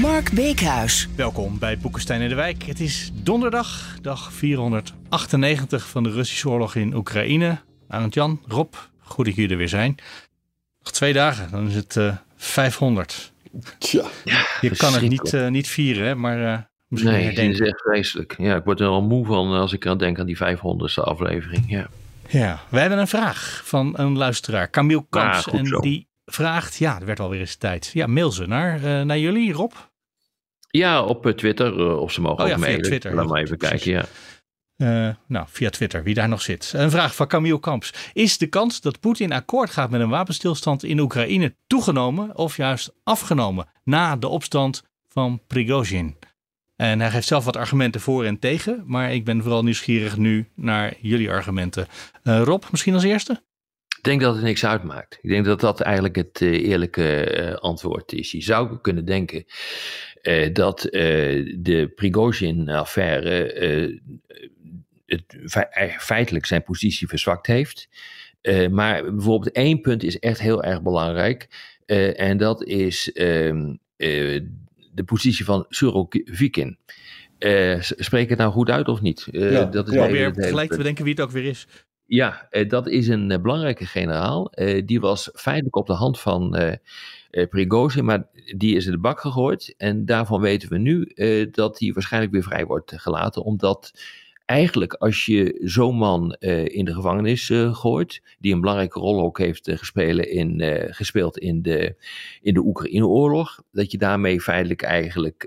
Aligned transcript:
Mark 0.00 0.32
Beekhuis. 0.32 1.08
Welkom 1.16 1.58
bij 1.58 1.78
Boekenstein 1.78 2.20
in 2.20 2.28
de 2.28 2.34
Wijk. 2.34 2.62
Het 2.62 2.80
is 2.80 3.10
donderdag, 3.14 3.96
dag 4.02 4.32
498 4.32 5.88
van 5.88 6.02
de 6.02 6.10
Russische 6.10 6.48
oorlog 6.48 6.74
in 6.74 6.94
Oekraïne. 6.94 7.58
Arend 7.88 8.14
Jan, 8.14 8.40
Rob, 8.46 8.74
goed 8.98 9.24
dat 9.24 9.34
jullie 9.34 9.50
er 9.50 9.56
weer 9.56 9.68
zijn. 9.68 9.94
Nog 10.82 10.92
twee 10.92 11.12
dagen, 11.12 11.50
dan 11.50 11.68
is 11.68 11.74
het 11.74 11.96
uh, 11.96 12.16
500. 12.36 13.32
Tja, 13.78 14.04
Je 14.60 14.76
kan 14.76 14.92
het 14.92 15.08
niet, 15.08 15.32
uh, 15.32 15.48
niet 15.48 15.68
vieren, 15.68 16.06
hè, 16.06 16.14
maar 16.14 16.38
uh, 16.38 16.58
misschien 16.88 17.12
Nee, 17.12 17.24
herdenken. 17.24 17.52
het 17.52 17.60
is 17.60 17.68
echt 17.68 17.82
vreselijk. 17.82 18.34
Ja, 18.38 18.56
ik 18.56 18.64
word 18.64 18.80
er 18.80 18.86
al 18.86 19.02
moe 19.02 19.26
van 19.26 19.52
als 19.52 19.72
ik 19.72 19.86
aan 19.86 19.98
denk 19.98 20.18
aan 20.18 20.26
die 20.26 20.38
500ste 20.38 21.02
aflevering. 21.04 21.64
Ja. 21.68 21.88
Ja, 22.28 22.60
wij 22.68 22.80
hebben 22.80 22.98
een 22.98 23.08
vraag 23.08 23.62
van 23.64 23.92
een 23.98 24.16
luisteraar, 24.16 24.70
Camille 24.70 25.06
Kamps. 25.10 25.36
Ah, 25.36 25.42
goed 25.42 25.52
en 25.58 25.66
zo. 25.66 25.80
die 25.80 26.08
vraagt, 26.24 26.76
ja, 26.76 27.00
er 27.00 27.06
werd 27.06 27.20
alweer 27.20 27.40
eens 27.40 27.56
tijd. 27.56 27.90
Ja, 27.92 28.06
mail 28.06 28.32
ze 28.32 28.46
naar, 28.46 28.84
eh, 28.84 29.02
naar 29.02 29.18
jullie, 29.18 29.52
Rob. 29.52 29.72
Ja, 30.68 31.02
op 31.04 31.26
eh, 31.26 31.32
Twitter, 31.32 31.80
eh, 31.80 32.00
of 32.00 32.12
ze 32.12 32.20
mogen 32.20 32.42
Oh 32.42 32.48
ja, 32.48 32.54
ook 32.54 32.60
mailen. 32.60 32.82
Twitter, 32.82 33.14
Laat 33.14 33.26
maar 33.28 33.42
even 33.42 33.56
precies. 33.56 33.82
kijken, 33.82 34.00
ja. 34.00 34.06
Eh, 34.76 35.14
nou, 35.26 35.46
via 35.50 35.70
Twitter, 35.70 36.02
wie 36.02 36.14
daar 36.14 36.28
nog 36.28 36.42
zit. 36.42 36.72
Een 36.76 36.90
vraag 36.90 37.14
van 37.14 37.26
Camille 37.26 37.60
Kamps. 37.60 37.92
Is 38.12 38.38
de 38.38 38.46
kans 38.46 38.80
dat 38.80 39.00
Poetin 39.00 39.32
akkoord 39.32 39.70
gaat 39.70 39.90
met 39.90 40.00
een 40.00 40.08
wapenstilstand 40.08 40.84
in 40.84 40.98
Oekraïne 40.98 41.54
toegenomen 41.66 42.36
of 42.36 42.56
juist 42.56 42.92
afgenomen 43.04 43.66
na 43.84 44.16
de 44.16 44.28
opstand 44.28 44.82
van 45.08 45.40
Prigozhin? 45.46 46.16
En 46.76 47.00
hij 47.00 47.10
geeft 47.10 47.26
zelf 47.26 47.44
wat 47.44 47.56
argumenten 47.56 48.00
voor 48.00 48.24
en 48.24 48.38
tegen, 48.38 48.82
maar 48.86 49.12
ik 49.12 49.24
ben 49.24 49.42
vooral 49.42 49.62
nieuwsgierig 49.62 50.16
nu 50.16 50.48
naar 50.54 50.94
jullie 51.00 51.30
argumenten. 51.30 51.86
Rob, 52.22 52.62
misschien 52.70 52.94
als 52.94 53.02
eerste? 53.02 53.42
Ik 53.98 54.04
denk 54.04 54.20
dat 54.20 54.34
het 54.34 54.44
niks 54.44 54.64
uitmaakt. 54.66 55.18
Ik 55.22 55.30
denk 55.30 55.44
dat 55.44 55.60
dat 55.60 55.80
eigenlijk 55.80 56.16
het 56.16 56.40
eh, 56.42 56.68
eerlijke 56.68 57.24
eh, 57.24 57.54
antwoord 57.54 58.12
is. 58.12 58.32
Je 58.32 58.42
zou 58.42 58.78
kunnen 58.80 59.04
denken 59.04 59.44
eh, 60.22 60.52
dat 60.54 60.84
eh, 60.84 61.00
de 61.58 61.92
Prigozhin-affaire 61.94 64.00
feitelijk 65.98 66.46
zijn 66.46 66.62
positie 66.62 67.08
verzwakt 67.08 67.46
heeft. 67.46 67.88
Eh, 68.40 68.68
maar 68.68 69.14
bijvoorbeeld 69.14 69.54
één 69.54 69.80
punt 69.80 70.02
is 70.02 70.18
echt 70.18 70.40
heel 70.40 70.64
erg 70.64 70.82
belangrijk. 70.82 71.48
eh, 71.86 72.20
en 72.20 72.36
dat 72.36 72.64
is 72.64 73.12
ehm, 73.12 73.74
eh, 73.96 74.40
de 74.92 75.04
positie 75.04 75.44
van 75.44 75.66
Surovikin. 75.68 76.78
Eh, 77.38 77.80
spreek 77.80 78.28
het 78.28 78.38
nou 78.38 78.52
goed 78.52 78.70
uit 78.70 78.88
of 78.88 79.00
niet? 79.00 79.26
Eh, 79.32 79.52
Ja, 79.52 79.64
dat 79.64 79.88
is 79.88 79.94
Probeer 79.94 80.34
gelijk 80.34 80.70
te 80.70 80.76
bedenken 80.76 81.04
wie 81.04 81.12
het 81.14 81.22
ook 81.22 81.30
weer 81.30 81.44
is. 81.44 81.66
Ja, 82.08 82.46
eh, 82.50 82.68
dat 82.68 82.88
is 82.88 83.08
een 83.08 83.30
eh, 83.30 83.40
belangrijke 83.40 83.86
generaal. 83.86 84.50
Eh, 84.50 84.86
die 84.86 85.00
was 85.00 85.30
feitelijk 85.34 85.76
op 85.76 85.86
de 85.86 85.92
hand 85.92 86.20
van 86.20 86.56
Prigozhin, 87.50 88.04
maar 88.04 88.26
die 88.56 88.76
is 88.76 88.86
in 88.86 88.92
de 88.92 88.98
bak 88.98 89.20
gegooid. 89.20 89.74
En 89.76 90.04
daarvan 90.04 90.40
weten 90.40 90.68
we 90.68 90.78
nu 90.78 91.12
dat 91.50 91.78
hij 91.78 91.92
waarschijnlijk 91.92 92.32
weer 92.32 92.42
vrij 92.42 92.66
wordt 92.66 92.92
gelaten. 92.96 93.42
Omdat 93.42 93.92
eigenlijk 94.48 94.94
als 94.94 95.26
je 95.26 95.60
zo'n 95.64 95.96
man 95.96 96.32
eh, 96.32 96.66
in 96.66 96.84
de 96.84 96.94
gevangenis 96.94 97.50
eh, 97.50 97.74
gooit, 97.74 98.22
die 98.38 98.54
een 98.54 98.60
belangrijke 98.60 99.00
rol 99.00 99.20
ook 99.20 99.38
heeft 99.38 99.68
eh, 99.68 99.76
gespeeld 99.76 100.26
in, 100.26 100.62
gespeeld 100.90 101.38
in 101.38 101.62
de, 101.62 101.94
in 102.40 102.54
de 102.54 102.60
Oekraïne-oorlog, 102.60 103.62
dat 103.72 103.92
je 103.92 103.98
daarmee 103.98 104.40
feitelijk 104.40 104.82
eigenlijk 104.82 105.40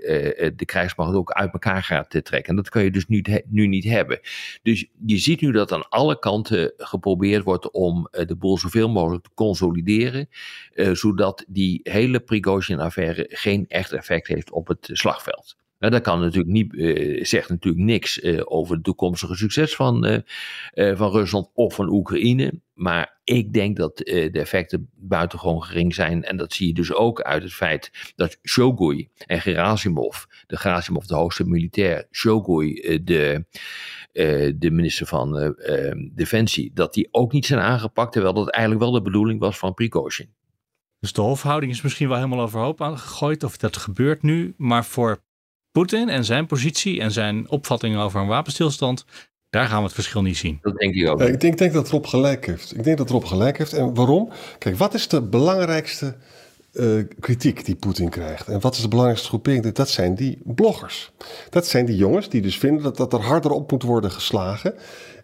de 0.56 0.64
krijgsmacht 0.64 1.14
ook 1.14 1.30
uit 1.30 1.52
elkaar 1.52 1.82
gaat 1.82 2.10
trekken. 2.10 2.44
En 2.44 2.56
dat 2.56 2.68
kan 2.68 2.84
je 2.84 2.90
dus 2.90 3.06
nu, 3.06 3.24
nu 3.46 3.66
niet 3.66 3.84
hebben. 3.84 4.20
Dus 4.62 4.86
je 5.06 5.18
ziet 5.18 5.40
nu 5.40 5.52
dat 5.52 5.72
aan 5.72 5.88
alle 5.88 6.18
kanten 6.18 6.72
geprobeerd 6.76 7.44
wordt 7.44 7.70
om 7.70 8.08
de 8.10 8.36
boel 8.36 8.58
zoveel 8.58 8.88
mogelijk 8.88 9.24
te 9.24 9.30
consolideren, 9.34 10.28
zodat 10.92 11.44
die 11.48 11.80
hele 11.82 12.20
Prigozhin-affaire 12.20 13.26
geen 13.28 13.64
echt 13.68 13.92
effect 13.92 14.26
heeft 14.26 14.50
op 14.50 14.68
het 14.68 14.88
slagveld. 14.92 15.56
Dat 15.90 16.00
kan 16.00 16.20
natuurlijk 16.20 16.52
niet, 16.52 16.76
eh, 16.76 17.24
zegt 17.24 17.48
natuurlijk 17.48 17.84
niks 17.84 18.20
eh, 18.20 18.40
over 18.44 18.74
het 18.74 18.84
toekomstige 18.84 19.34
succes 19.34 19.74
van, 19.74 20.04
eh, 20.04 20.96
van 20.96 21.10
Rusland 21.10 21.50
of 21.54 21.74
van 21.74 21.88
Oekraïne. 21.88 22.52
Maar 22.74 23.20
ik 23.24 23.52
denk 23.52 23.76
dat 23.76 23.96
de 23.96 24.30
effecten 24.32 24.90
buitengewoon 24.94 25.62
gering 25.62 25.94
zijn. 25.94 26.24
En 26.24 26.36
dat 26.36 26.52
zie 26.52 26.66
je 26.66 26.74
dus 26.74 26.92
ook 26.92 27.20
uit 27.20 27.42
het 27.42 27.52
feit 27.52 28.12
dat 28.16 28.38
Shogun 28.42 29.08
en 29.26 29.40
Gerasimov, 29.40 30.24
de 30.46 30.56
Gerasimov 30.56 31.04
de 31.04 31.14
hoogste 31.14 31.48
militair, 31.48 32.06
Shogun 32.10 32.74
eh, 32.74 32.98
de, 33.04 33.44
de 34.58 34.70
minister 34.70 35.06
van 35.06 35.56
Defensie, 36.14 36.70
dat 36.74 36.94
die 36.94 37.08
ook 37.10 37.32
niet 37.32 37.46
zijn 37.46 37.60
aangepakt. 37.60 38.12
Terwijl 38.12 38.34
dat 38.34 38.50
eigenlijk 38.50 38.84
wel 38.84 38.92
de 38.92 39.02
bedoeling 39.02 39.40
was 39.40 39.58
van 39.58 39.74
Prigozhin. 39.74 40.28
Dus 41.00 41.12
de 41.12 41.20
hofhouding 41.20 41.72
is 41.72 41.82
misschien 41.82 42.08
wel 42.08 42.16
helemaal 42.16 42.40
overhoop 42.40 42.82
aangegooid, 42.82 43.44
of 43.44 43.56
dat 43.56 43.76
gebeurt 43.76 44.22
nu. 44.22 44.54
Maar 44.56 44.84
voor 44.84 45.22
Poetin 45.72 46.08
en 46.08 46.24
zijn 46.24 46.46
positie 46.46 47.00
en 47.00 47.12
zijn 47.12 47.50
opvatting 47.50 47.96
over 47.96 48.20
een 48.20 48.26
wapenstilstand, 48.26 49.04
daar 49.50 49.66
gaan 49.66 49.78
we 49.78 49.84
het 49.84 49.94
verschil 49.94 50.22
niet 50.22 50.36
zien. 50.36 50.58
Dat 50.62 50.76
denk 50.76 50.94
ik 50.94 51.08
ook. 51.08 51.20
Ja, 51.20 51.26
ik, 51.26 51.40
denk, 51.40 51.58
denk 51.58 51.72
dat 51.72 51.88
Rob 51.88 52.06
gelijk 52.06 52.46
heeft. 52.46 52.76
Ik 52.76 52.84
denk 52.84 52.98
dat 52.98 53.10
Rob 53.10 53.24
gelijk 53.24 53.58
heeft. 53.58 53.72
En 53.72 53.94
waarom? 53.94 54.30
Kijk, 54.58 54.76
wat 54.76 54.94
is 54.94 55.08
de 55.08 55.22
belangrijkste 55.22 56.16
eh, 56.72 56.86
kritiek 57.20 57.64
die 57.64 57.74
Poetin 57.74 58.08
krijgt? 58.08 58.48
En 58.48 58.60
wat 58.60 58.74
is 58.74 58.80
de 58.80 58.88
belangrijkste 58.88 59.28
groepering? 59.28 59.72
Dat 59.72 59.88
zijn 59.88 60.14
die 60.14 60.38
bloggers. 60.44 61.12
Dat 61.50 61.66
zijn 61.66 61.86
die 61.86 61.96
jongens 61.96 62.28
die 62.28 62.42
dus 62.42 62.58
vinden 62.58 62.82
dat, 62.82 62.96
dat 62.96 63.12
er 63.12 63.20
harder 63.20 63.50
op 63.50 63.70
moet 63.70 63.82
worden 63.82 64.10
geslagen. 64.10 64.74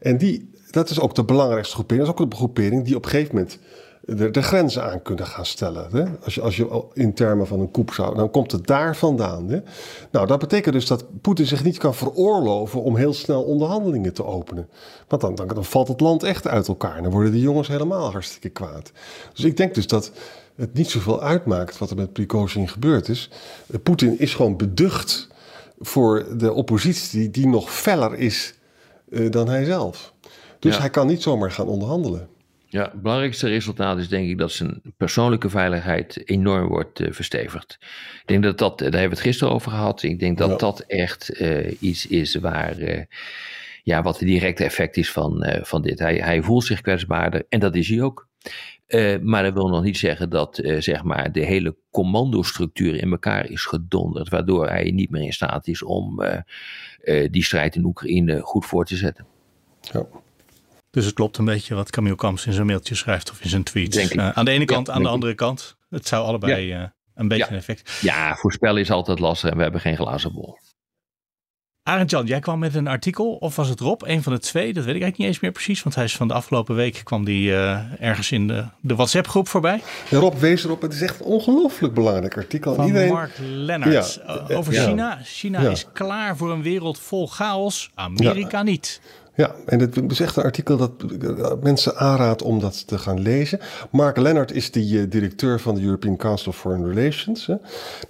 En 0.01 0.19
die, 0.19 0.51
dat 0.71 0.91
is 0.91 1.01
ook 1.01 1.15
de 1.15 1.25
belangrijkste 1.25 1.75
groepering. 1.75 2.07
Dat 2.07 2.15
is 2.15 2.23
ook 2.23 2.31
de 2.31 2.37
groepering 2.37 2.85
die 2.85 2.97
op 2.97 3.05
een 3.05 3.11
gegeven 3.11 3.35
moment 3.35 3.59
de, 4.17 4.31
de 4.31 4.43
grenzen 4.43 4.85
aan 4.85 5.03
kunnen 5.03 5.27
gaan 5.27 5.47
stellen. 5.47 5.89
Hè? 5.93 6.05
Als, 6.25 6.35
je, 6.35 6.41
als 6.41 6.57
je 6.57 6.85
in 6.93 7.15
termen 7.15 7.47
van 7.47 7.61
een 7.61 7.71
koep 7.71 7.93
zou, 7.93 8.17
dan 8.17 8.31
komt 8.31 8.53
het 8.53 8.67
daar 8.67 8.97
vandaan. 8.97 9.49
Hè? 9.49 9.61
Nou, 10.11 10.27
dat 10.27 10.39
betekent 10.39 10.75
dus 10.75 10.87
dat 10.87 11.05
Poetin 11.21 11.47
zich 11.47 11.65
niet 11.65 11.79
kan 11.79 11.95
veroorloven 11.95 12.83
om 12.83 12.97
heel 12.97 13.15
snel 13.15 13.43
onderhandelingen 13.43 14.13
te 14.13 14.25
openen. 14.25 14.69
Want 15.09 15.23
dan, 15.23 15.35
dan, 15.35 15.49
dan 15.49 15.65
valt 15.65 15.89
het 15.89 16.01
land 16.01 16.23
echt 16.23 16.47
uit 16.47 16.69
elkaar. 16.69 16.97
En 16.97 17.03
dan 17.03 17.13
worden 17.13 17.33
die 17.33 17.41
jongens 17.41 17.69
helemaal 17.69 18.11
hartstikke 18.11 18.49
kwaad. 18.49 18.93
Dus 19.35 19.45
ik 19.45 19.57
denk 19.57 19.75
dus 19.75 19.87
dat 19.87 20.11
het 20.57 20.75
niet 20.75 20.91
zoveel 20.91 21.23
uitmaakt 21.23 21.79
wat 21.79 21.91
er 21.91 21.97
met 21.97 22.13
Prigozhin 22.13 22.69
gebeurd 22.69 23.09
is. 23.09 23.31
Poetin 23.83 24.19
is 24.19 24.35
gewoon 24.35 24.57
beducht 24.57 25.29
voor 25.79 26.27
de 26.37 26.53
oppositie 26.53 27.31
die, 27.31 27.47
nog 27.47 27.73
feller 27.73 28.15
is 28.15 28.55
eh, 29.11 29.31
dan 29.31 29.49
hij 29.49 29.65
zelf. 29.65 30.13
Dus 30.59 30.75
Ja. 30.75 30.81
hij 30.81 30.91
kan 30.91 31.07
niet 31.07 31.23
zomaar 31.23 31.51
gaan 31.51 31.67
onderhandelen. 31.67 32.29
Ja, 32.71 32.83
het 32.83 33.03
belangrijkste 33.03 33.49
resultaat 33.49 33.99
is 33.99 34.09
denk 34.09 34.29
ik 34.29 34.39
dat 34.39 34.53
zijn 34.53 34.83
persoonlijke 34.97 35.51
veiligheid 35.51 36.29
enorm 36.29 36.69
wordt 36.69 37.01
eh, 37.01 37.13
verstevigd. 37.13 37.79
Ik 38.21 38.23
denk 38.27 38.43
dat 38.43 38.59
dat, 38.59 38.79
daar 38.79 38.91
hebben 38.91 39.09
we 39.09 39.15
het 39.15 39.25
gisteren 39.25 39.55
over 39.55 39.71
gehad. 39.71 40.03
Ik 40.03 40.19
denk 40.19 40.39
dat 40.39 40.51
Ja. 40.51 40.57
dat 40.57 40.81
echt 40.81 41.29
eh, 41.29 41.83
iets 41.83 42.07
is 42.07 42.35
waar, 42.35 42.79
eh, 42.79 43.05
ja, 43.83 44.03
wat 44.03 44.19
het 44.19 44.29
directe 44.29 44.65
effect 44.65 44.97
is 44.97 45.13
van, 45.13 45.47
van 45.63 45.83
dit. 45.83 45.99
Hij, 45.99 46.17
hij 46.17 46.43
voelt 46.43 46.65
zich 46.65 46.81
kwetsbaarder 46.81 47.45
en 47.49 47.61
dat 47.61 47.75
is 47.75 47.89
hij 47.89 48.03
ook. 48.03 48.27
Maar 49.23 49.43
dat 49.43 49.53
wil 49.53 49.69
nog 49.69 49.83
niet 49.83 49.99
zeggen 49.99 50.31
dat 50.31 50.61
zeg 50.79 51.03
maar 51.03 51.33
de 51.33 51.45
hele 51.45 51.77
commandostructuur 51.91 52.95
in 52.95 53.11
elkaar 53.11 53.51
is 53.51 53.65
gedonderd, 53.65 54.29
waardoor 54.29 54.69
hij 54.69 54.91
niet 54.91 55.11
meer 55.11 55.23
in 55.23 55.33
staat 55.33 55.67
is 55.67 55.83
om 55.83 56.23
die 57.31 57.45
strijd 57.45 57.77
in 57.77 57.85
Oekraïne 57.85 58.41
goed 58.41 58.67
voor 58.67 58.85
te 58.85 58.97
zetten. 58.97 59.27
Ja. 59.81 60.07
Dus 60.91 61.05
het 61.05 61.15
klopt 61.15 61.39
een 61.39 61.45
beetje 61.45 61.75
wat 61.75 61.91
Camille 61.91 62.17
Kamps 62.17 62.47
in 62.47 62.53
zijn 62.53 62.67
mailtje 62.67 62.95
schrijft 62.95 63.31
of 63.31 63.41
in 63.41 63.49
zijn 63.49 63.65
ik. 63.75 64.11
Eh, 64.15 64.31
aan 64.31 64.45
de 64.45 64.51
ene 64.51 64.61
Ja, 64.61 64.67
kant, 64.67 64.91
aan 64.91 65.03
de 65.03 65.07
ik. 65.09 65.15
andere 65.15 65.35
kant. 65.35 65.77
Het 65.89 66.07
zou 66.09 66.25
allebei 66.27 66.73
eh, 66.73 66.83
een 67.15 67.29
beetje 67.29 67.45
Ja. 67.45 67.51
een 67.51 67.57
effect. 67.57 67.99
Ja, 68.01 68.35
voorspellen 68.37 68.81
is 68.81 68.91
altijd 68.91 69.19
lastig 69.19 69.51
en 69.51 69.57
we 69.57 69.63
hebben 69.63 69.81
geen 69.81 69.97
glazen 69.97 70.33
bol. 70.33 70.59
Arend 71.83 72.11
Jan, 72.11 72.27
jij 72.27 72.41
kwam 72.41 72.59
met 72.59 72.75
een 72.75 72.87
artikel, 72.87 73.35
of 73.35 73.57
was 73.57 73.69
het 73.69 73.81
Rob? 73.81 74.03
Een 74.07 74.23
van 74.23 74.33
de 74.33 74.39
twee, 74.39 74.73
dat 74.73 74.85
weet 74.85 74.95
ik 74.95 75.03
eigenlijk 75.03 75.19
niet 75.19 75.27
eens 75.27 75.41
meer 75.41 75.53
precies. 75.53 75.83
Want 75.83 75.95
hij 75.95 76.05
is 76.05 76.17
van 76.17 76.29
de 76.29 76.35
afgelopen 76.35 76.75
week, 76.75 77.01
kwam 77.05 77.25
die 77.25 77.55
eh, 77.55 77.81
ergens 78.03 78.31
in 78.33 78.47
de, 78.47 78.65
de 78.81 78.95
WhatsApp 78.95 79.27
groep 79.29 79.49
voorbij. 79.49 79.83
Ja, 80.11 80.19
Rob 80.19 80.35
wees 80.39 80.65
erop, 80.65 80.83
het 80.83 80.93
is 80.93 81.01
echt 81.01 81.21
een 81.21 81.27
ongelooflijk 81.27 81.95
belangrijk 81.95 82.37
artikel. 82.37 82.75
Van 82.75 82.87
iedereen, 82.87 83.13
Mark 83.13 83.33
Lennart. 83.41 84.21
Ja, 84.27 84.57
over 84.57 84.73
ja. 84.73 84.85
China. 84.87 85.19
China 85.25 85.61
Ja. 85.63 85.71
is 85.71 85.87
klaar 85.93 86.37
voor 86.37 86.51
een 86.53 86.63
wereld 86.63 86.99
vol 86.99 87.27
chaos. 87.27 87.91
Amerika 87.95 88.63
niet. 88.63 89.01
Ja, 89.39 89.55
en 89.67 89.81
het 89.81 90.11
is 90.11 90.21
echt 90.21 90.37
een 90.37 90.43
artikel 90.43 90.77
dat 90.77 90.93
mensen 91.63 91.97
aanraadt 91.97 92.43
om 92.43 92.61
dat 92.61 92.87
te 92.87 92.99
gaan 92.99 93.21
lezen. 93.21 93.61
Mark 93.91 94.17
Leonard 94.17 94.53
is 94.53 94.71
die 94.71 95.01
uh, 95.01 95.11
directeur 95.11 95.61
van 95.61 95.75
de 95.75 95.83
European 95.83 96.17
Council 96.17 96.51
of 96.51 96.59
Foreign 96.59 96.87
Relations. 96.87 97.47
Hè. 97.47 97.55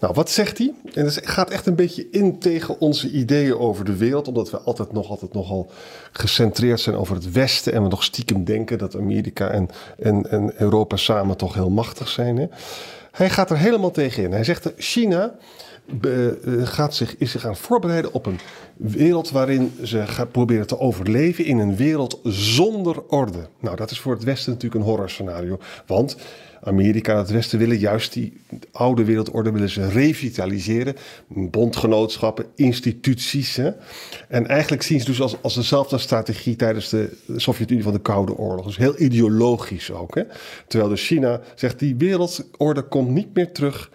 Nou, 0.00 0.14
wat 0.14 0.30
zegt 0.30 0.58
hij? 0.58 0.72
En 0.94 1.04
het 1.04 1.20
gaat 1.24 1.50
echt 1.50 1.66
een 1.66 1.74
beetje 1.74 2.08
in 2.10 2.38
tegen 2.38 2.80
onze 2.80 3.10
ideeën 3.10 3.58
over 3.58 3.84
de 3.84 3.96
wereld, 3.96 4.28
omdat 4.28 4.50
we 4.50 4.58
altijd 4.58 4.92
nog 4.92 5.10
altijd 5.10 5.32
nogal 5.32 5.70
gecentreerd 6.12 6.80
zijn 6.80 6.96
over 6.96 7.14
het 7.14 7.32
Westen 7.32 7.72
en 7.72 7.82
we 7.82 7.88
nog 7.88 8.04
stiekem 8.04 8.44
denken 8.44 8.78
dat 8.78 8.96
Amerika 8.96 9.48
en, 9.48 9.68
en, 9.98 10.30
en 10.30 10.52
Europa 10.56 10.96
samen 10.96 11.36
toch 11.36 11.54
heel 11.54 11.70
machtig 11.70 12.08
zijn. 12.08 12.36
Hè. 12.36 12.46
Hij 13.10 13.30
gaat 13.30 13.50
er 13.50 13.58
helemaal 13.58 13.90
tegen 13.90 14.22
in. 14.22 14.32
Hij 14.32 14.44
zegt 14.44 14.62
dat 14.62 14.72
China 14.76 15.34
gaat 16.64 16.94
zich, 16.94 17.16
is 17.18 17.30
zich 17.30 17.46
aan 17.46 17.56
voorbereiden 17.56 18.12
op 18.12 18.26
een 18.26 18.38
wereld 18.76 19.30
waarin 19.30 19.72
ze 19.82 20.06
gaan 20.06 20.30
proberen 20.30 20.66
te 20.66 20.78
overleven 20.78 21.44
in 21.44 21.58
een 21.58 21.76
wereld 21.76 22.20
zonder 22.22 23.02
orde. 23.02 23.48
Nou, 23.60 23.76
dat 23.76 23.90
is 23.90 24.00
voor 24.00 24.14
het 24.14 24.24
Westen 24.24 24.52
natuurlijk 24.52 24.80
een 24.80 24.88
horrorscenario. 24.90 25.58
Want 25.86 26.16
Amerika 26.62 27.12
en 27.12 27.18
het 27.18 27.30
Westen 27.30 27.58
willen 27.58 27.78
juist 27.78 28.12
die 28.12 28.40
oude 28.72 29.04
wereldorde 29.04 29.50
willen 29.50 29.68
ze 29.68 29.88
revitaliseren. 29.88 30.96
Bondgenootschappen, 31.28 32.46
instituties. 32.54 33.56
Hè? 33.56 33.70
En 34.28 34.46
eigenlijk 34.46 34.82
zien 34.82 35.00
ze 35.00 35.06
dus 35.06 35.20
als, 35.20 35.36
als 35.42 35.54
dezelfde 35.54 35.98
strategie 35.98 36.56
tijdens 36.56 36.88
de 36.88 37.16
Sovjet-Unie 37.36 37.82
van 37.82 37.92
de 37.92 38.00
Koude 38.00 38.36
Oorlog. 38.36 38.64
Dus 38.64 38.76
heel 38.76 39.00
ideologisch 39.00 39.90
ook. 39.90 40.14
Hè? 40.14 40.22
Terwijl 40.66 40.90
dus 40.90 41.06
China 41.06 41.40
zegt 41.54 41.78
die 41.78 41.96
wereldorde 41.96 42.82
komt 42.82 43.10
niet 43.10 43.34
meer 43.34 43.52
terug. 43.52 43.90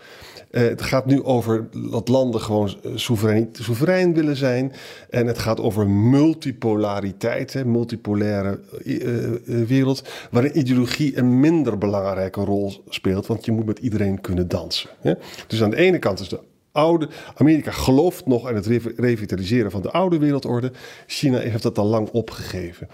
Uh, 0.53 0.61
het 0.61 0.81
gaat 0.81 1.05
nu 1.05 1.23
over 1.23 1.67
dat 1.91 2.07
landen 2.07 2.41
gewoon 2.41 2.69
eh, 2.83 2.91
soeverein, 2.95 3.49
soeverein 3.51 4.13
willen 4.13 4.35
zijn. 4.35 4.71
En 5.09 5.27
het 5.27 5.39
gaat 5.39 5.59
over 5.59 5.87
multipolariteit, 5.87 7.53
hè, 7.53 7.65
multipolaire 7.65 8.59
uh, 8.83 9.65
wereld, 9.67 10.03
waarin 10.31 10.57
ideologie 10.57 11.17
een 11.17 11.39
minder 11.39 11.77
belangrijke 11.77 12.41
rol 12.43 12.83
speelt, 12.89 13.27
want 13.27 13.45
je 13.45 13.51
moet 13.51 13.65
met 13.65 13.79
iedereen 13.79 14.21
kunnen 14.21 14.47
dansen. 14.47 14.89
Hè. 14.99 15.13
Dus 15.47 15.63
aan 15.63 15.69
de 15.69 15.75
ene 15.75 15.99
kant 15.99 16.19
is 16.19 16.29
de 16.29 16.39
oude. 16.71 17.09
Amerika 17.35 17.71
gelooft 17.71 18.25
nog 18.25 18.47
aan 18.47 18.55
het 18.55 18.67
revitaliseren 18.95 19.71
van 19.71 19.81
de 19.81 19.91
oude 19.91 20.17
wereldorde. 20.17 20.71
China 21.07 21.37
heeft 21.37 21.63
dat 21.63 21.77
al 21.77 21.85
lang 21.85 22.09
opgegeven. 22.09 22.87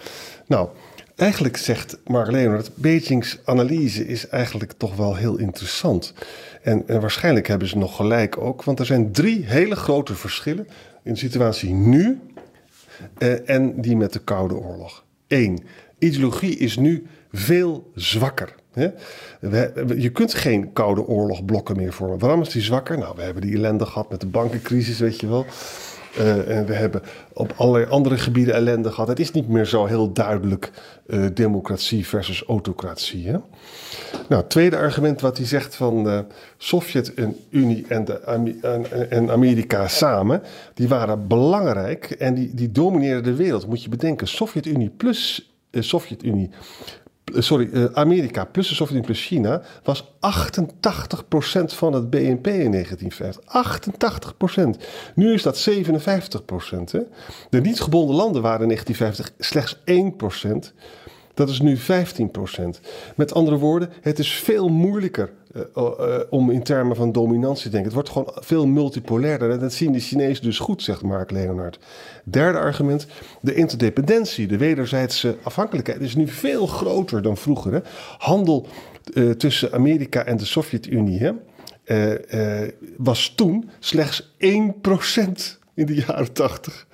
Nou, 0.47 0.69
eigenlijk 1.19 1.57
zegt 1.57 1.97
Mark 2.05 2.31
Leonard, 2.31 2.71
Beijing's 2.75 3.39
analyse 3.45 4.07
is 4.07 4.27
eigenlijk 4.27 4.71
toch 4.77 4.95
wel 4.95 5.15
heel 5.15 5.37
interessant. 5.37 6.13
En, 6.61 6.83
waarschijnlijk 6.87 7.47
hebben 7.47 7.67
ze 7.67 7.77
nog 7.77 7.95
gelijk 7.95 8.37
ook, 8.37 8.63
want 8.63 8.79
er 8.79 8.85
zijn 8.85 9.11
drie 9.11 9.45
hele 9.45 9.75
grote 9.75 10.15
verschillen 10.15 10.67
in 11.03 11.13
de 11.13 11.19
situatie 11.19 11.73
nu 11.73 12.19
eh, 13.17 13.49
en 13.49 13.81
die 13.81 13.97
met 13.97 14.13
de 14.13 14.19
Koude 14.19 14.55
Oorlog. 14.55 15.03
Eén, 15.27 15.63
ideologie 15.99 16.57
is 16.57 16.77
nu 16.77 17.05
veel 17.31 17.91
zwakker. 17.95 18.55
Hè? 18.73 18.89
We, 19.39 19.95
je 19.97 20.09
kunt 20.09 20.33
geen 20.33 20.73
Koude 20.73 21.07
Oorlog 21.07 21.75
meer 21.75 21.93
vormen. 21.93 22.19
Waarom 22.19 22.41
is 22.41 22.49
die 22.49 22.61
zwakker? 22.61 22.97
Nou, 22.97 23.15
we 23.15 23.21
hebben 23.21 23.41
die 23.41 23.55
ellende 23.55 23.85
gehad 23.85 24.09
met 24.09 24.19
de 24.21 24.27
bankencrisis, 24.27 24.99
weet 24.99 25.19
je 25.19 25.27
wel. 25.27 25.45
Uh, 26.19 26.57
en 26.57 26.65
we 26.65 26.73
hebben 26.73 27.01
op 27.33 27.53
allerlei 27.55 27.91
andere 27.91 28.17
gebieden 28.17 28.53
ellende 28.53 28.91
gehad. 28.91 29.07
Het 29.07 29.19
is 29.19 29.31
niet 29.31 29.47
meer 29.47 29.65
zo 29.65 29.85
heel 29.85 30.13
duidelijk 30.13 30.71
uh, 31.07 31.25
democratie 31.33 32.07
versus 32.07 32.43
autocratie. 32.43 33.27
Hè? 33.27 33.37
Nou, 34.29 34.43
tweede 34.47 34.77
argument 34.77 35.21
wat 35.21 35.37
hij 35.37 35.45
zegt 35.45 35.75
van 35.75 36.03
de 36.03 36.25
Sovjet-Unie 36.57 37.85
en, 37.87 38.25
en, 38.25 38.61
en, 39.09 39.31
Amerika 39.31 39.87
samen, 39.87 40.41
die 40.73 40.87
waren 40.87 41.27
belangrijk 41.27 42.11
en 42.11 42.33
die, 42.33 42.53
die 42.53 42.71
domineerden 42.71 43.23
de 43.23 43.35
wereld. 43.35 43.67
Moet 43.67 43.83
je 43.83 43.89
bedenken, 43.89 44.27
Sovjet-Unie 44.27 44.89
plus 44.89 45.49
Sovjet-Unie 45.71 46.49
eh, 46.51 46.59
sorry, 47.33 47.69
uh, 47.71 47.85
Amerika 47.93 48.45
plus 48.45 48.67
de 48.67 48.75
Sovjet-Unie 48.75 49.05
plus 49.05 49.25
China 49.25 49.61
was 49.83 50.03
88% 50.03 51.73
van 51.73 51.93
het 51.93 52.09
BNP 52.09 52.47
in 52.47 52.71
1950. 52.71 53.43
88%. 54.77 54.83
Nu 55.15 55.33
is 55.33 55.43
dat 55.43 55.69
57%. 55.69 56.91
Hè? 56.91 56.99
De 57.49 57.61
niet 57.61 57.81
gebonden 57.81 58.15
landen 58.15 58.41
waren 58.41 58.61
in 58.61 58.67
1950 58.67 59.31
slechts 59.37 59.77
1%. 60.71 60.73
Dat 61.33 61.49
is 61.49 61.61
nu 61.61 61.77
15%. 61.77 61.81
Met 63.15 63.33
andere 63.33 63.57
woorden, 63.57 63.89
het 64.01 64.19
is 64.19 64.31
veel 64.31 64.69
moeilijker 64.69 65.31
uh, 65.55 65.61
uh, 65.77 66.19
om 66.29 66.51
in 66.51 66.63
termen 66.63 66.95
van 66.95 67.11
dominantie 67.11 67.63
te 67.63 67.69
denken. 67.69 67.83
Het 67.85 67.93
wordt 67.93 68.09
gewoon 68.09 68.43
veel 68.45 68.67
multipolairder. 68.67 69.51
En 69.51 69.59
dat 69.59 69.73
zien 69.73 69.91
de 69.91 69.99
Chinezen 69.99 70.43
dus 70.43 70.59
goed, 70.59 70.83
zegt 70.83 71.01
Mark 71.01 71.31
Leonard. 71.31 71.79
Derde 72.23 72.59
argument, 72.59 73.07
de 73.41 73.53
interdependentie, 73.53 74.47
de 74.47 74.57
wederzijdse 74.57 75.35
afhankelijkheid 75.43 76.01
is 76.01 76.15
nu 76.15 76.27
veel 76.27 76.67
groter 76.67 77.21
dan 77.21 77.37
vroeger. 77.37 77.73
Hè? 77.73 77.79
Handel 78.17 78.67
uh, 79.13 79.31
tussen 79.31 79.71
Amerika 79.73 80.23
en 80.23 80.37
de 80.37 80.45
Sovjet-Unie 80.45 81.31
was 82.97 83.33
toen 83.35 83.69
slechts 83.79 84.33
1% 84.39 85.58
in 85.79 85.85
de 85.85 85.95
jaren 86.07 86.33
80. 86.33 86.87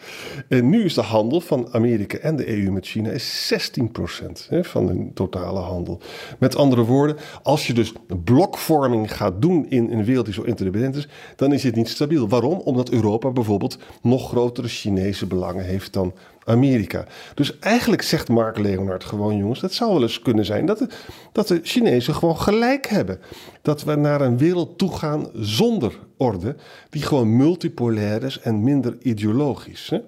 En 0.47 0.69
nu 0.69 0.83
is 0.83 0.93
de 0.93 1.01
handel 1.01 1.41
van 1.41 1.73
Amerika 1.73 2.17
en 2.17 2.35
de 2.35 2.49
EU 2.49 2.71
met 2.71 2.87
China 2.87 3.09
is 3.09 3.53
16% 3.53 4.49
hè, 4.49 4.63
van 4.63 4.87
hun 4.87 5.11
totale 5.13 5.59
handel. 5.59 6.01
Met 6.39 6.55
andere 6.55 6.83
woorden, 6.83 7.17
als 7.43 7.67
je 7.67 7.73
dus 7.73 7.93
blokvorming 8.23 9.15
gaat 9.15 9.41
doen 9.41 9.69
in 9.69 9.91
een 9.91 10.05
wereld 10.05 10.25
die 10.25 10.33
zo 10.33 10.41
interdependent 10.41 10.95
is, 10.95 11.07
dan 11.35 11.53
is 11.53 11.63
het 11.63 11.75
niet 11.75 11.89
stabiel. 11.89 12.27
Waarom? 12.27 12.59
Omdat 12.59 12.89
Europa 12.89 13.31
bijvoorbeeld 13.31 13.77
nog 14.01 14.29
grotere 14.29 14.67
Chinese 14.67 15.25
belangen 15.25 15.65
heeft 15.65 15.93
dan 15.93 16.13
Amerika. 16.45 17.05
Dus 17.33 17.59
eigenlijk 17.59 18.01
zegt 18.01 18.29
Mark 18.29 18.57
Leonard 18.57 19.03
gewoon, 19.03 19.37
jongens, 19.37 19.59
dat 19.59 19.73
zou 19.73 19.93
wel 19.93 20.01
eens 20.01 20.21
kunnen 20.21 20.45
zijn 20.45 20.65
dat 20.65 20.77
de, 20.77 20.87
dat 21.31 21.47
de 21.47 21.59
Chinezen 21.63 22.15
gewoon 22.15 22.37
gelijk 22.37 22.87
hebben. 22.87 23.19
Dat 23.61 23.83
we 23.83 23.95
naar 23.95 24.21
een 24.21 24.37
wereld 24.37 24.77
toe 24.77 24.97
gaan 24.97 25.29
zonder 25.33 25.99
orde, 26.17 26.55
die 26.89 27.01
gewoon 27.01 27.37
multipolair 27.37 28.23
is 28.23 28.39
en 28.39 28.63
minder 28.63 28.97
ideologisch. 29.01 29.89
Hè? 29.89 29.99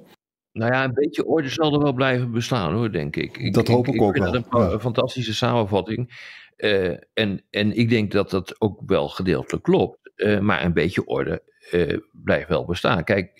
Nou 0.51 0.71
ja, 0.71 0.83
een 0.83 0.93
beetje 0.93 1.25
orde 1.25 1.49
zal 1.49 1.73
er 1.73 1.81
wel 1.81 1.93
blijven 1.93 2.31
bestaan 2.31 2.73
hoor, 2.73 2.91
denk 2.91 3.15
ik. 3.15 3.37
ik 3.37 3.53
dat 3.53 3.67
hoop 3.67 3.87
ik, 3.87 3.93
ik 3.93 4.01
ook 4.01 4.17
wel. 4.17 4.31
Dat 4.31 4.43
een, 4.49 4.71
een 4.71 4.79
fantastische 4.79 5.33
samenvatting. 5.33 6.25
Uh, 6.57 6.95
en, 7.13 7.41
en 7.49 7.77
ik 7.77 7.89
denk 7.89 8.11
dat 8.11 8.29
dat 8.29 8.61
ook 8.61 8.81
wel 8.85 9.09
gedeeltelijk 9.09 9.63
klopt. 9.63 10.11
Uh, 10.15 10.39
maar 10.39 10.63
een 10.63 10.73
beetje 10.73 11.05
orde 11.05 11.43
uh, 11.71 11.97
blijft 12.11 12.47
wel 12.47 12.65
bestaan. 12.65 13.03
Kijk, 13.03 13.31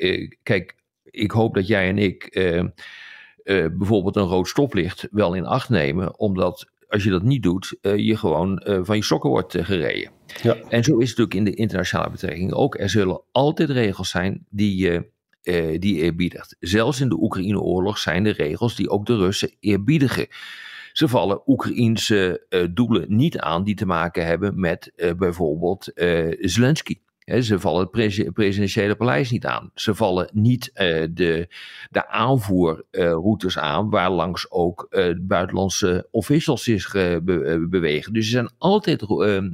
kijk 0.43 0.75
ik 1.17 1.31
hoop 1.31 1.53
dat 1.53 1.67
jij 1.67 1.87
en 1.89 1.97
ik 1.97 2.35
uh, 2.35 2.55
uh, 2.57 2.67
bijvoorbeeld 3.71 4.15
een 4.15 4.23
rood 4.23 4.47
stoplicht 4.47 5.07
wel 5.11 5.33
in 5.33 5.45
acht 5.45 5.69
nemen, 5.69 6.19
omdat 6.19 6.69
als 6.89 7.03
je 7.03 7.09
dat 7.09 7.23
niet 7.23 7.43
doet, 7.43 7.77
uh, 7.81 7.97
je 7.97 8.17
gewoon 8.17 8.61
van 8.83 8.95
je 8.95 9.03
sokken 9.03 9.29
wordt 9.29 9.57
gereden. 9.59 10.11
Ja. 10.41 10.55
En 10.55 10.83
zo 10.83 10.97
is 10.97 11.09
het 11.09 11.17
natuurlijk 11.17 11.33
in 11.33 11.43
de 11.43 11.53
internationale 11.53 12.11
betrekkingen 12.11 12.55
ook. 12.55 12.79
Er 12.79 12.89
zullen 12.89 13.21
altijd 13.31 13.69
regels 13.69 14.09
zijn 14.09 14.45
die 14.49 14.77
je 14.77 15.15
die 15.79 15.95
eerbiedigt. 15.95 16.55
Zelfs 16.59 17.01
in 17.01 17.09
de 17.09 17.21
Oekraïne-oorlog 17.21 17.97
zijn 17.97 18.25
er 18.25 18.33
regels 18.33 18.75
die 18.75 18.89
ook 18.89 19.05
de 19.05 19.15
Russen 19.15 19.55
eerbiedigen. 19.59 20.27
Ze 20.93 21.07
vallen 21.07 21.41
Oekraïense 21.45 22.45
doelen 22.73 23.05
niet 23.07 23.39
aan 23.39 23.63
die 23.63 23.75
te 23.75 23.85
maken 23.85 24.25
hebben 24.25 24.59
met 24.59 24.91
bijvoorbeeld 25.17 25.91
Zelensky 26.39 26.99
ze 27.27 27.59
vallen 27.59 27.89
het 27.91 28.33
presidentiële 28.33 28.95
paleis 28.95 29.31
niet 29.31 29.45
aan. 29.45 29.71
Ze 29.75 29.95
vallen 29.95 30.29
niet 30.33 30.71
uh, 30.73 31.05
de, 31.11 31.53
de 31.89 32.07
aanvoerroutes 32.07 33.57
aan, 33.57 33.89
waar 33.89 34.11
langs 34.11 34.51
ook 34.51 34.87
uh, 34.89 35.13
buitenlandse 35.21 36.07
officials 36.11 36.63
zich 36.63 36.91
be 36.91 37.67
bewegen. 37.69 38.13
Dus 38.13 38.25
er 38.25 38.31
zijn 38.31 38.51
altijd 38.57 39.05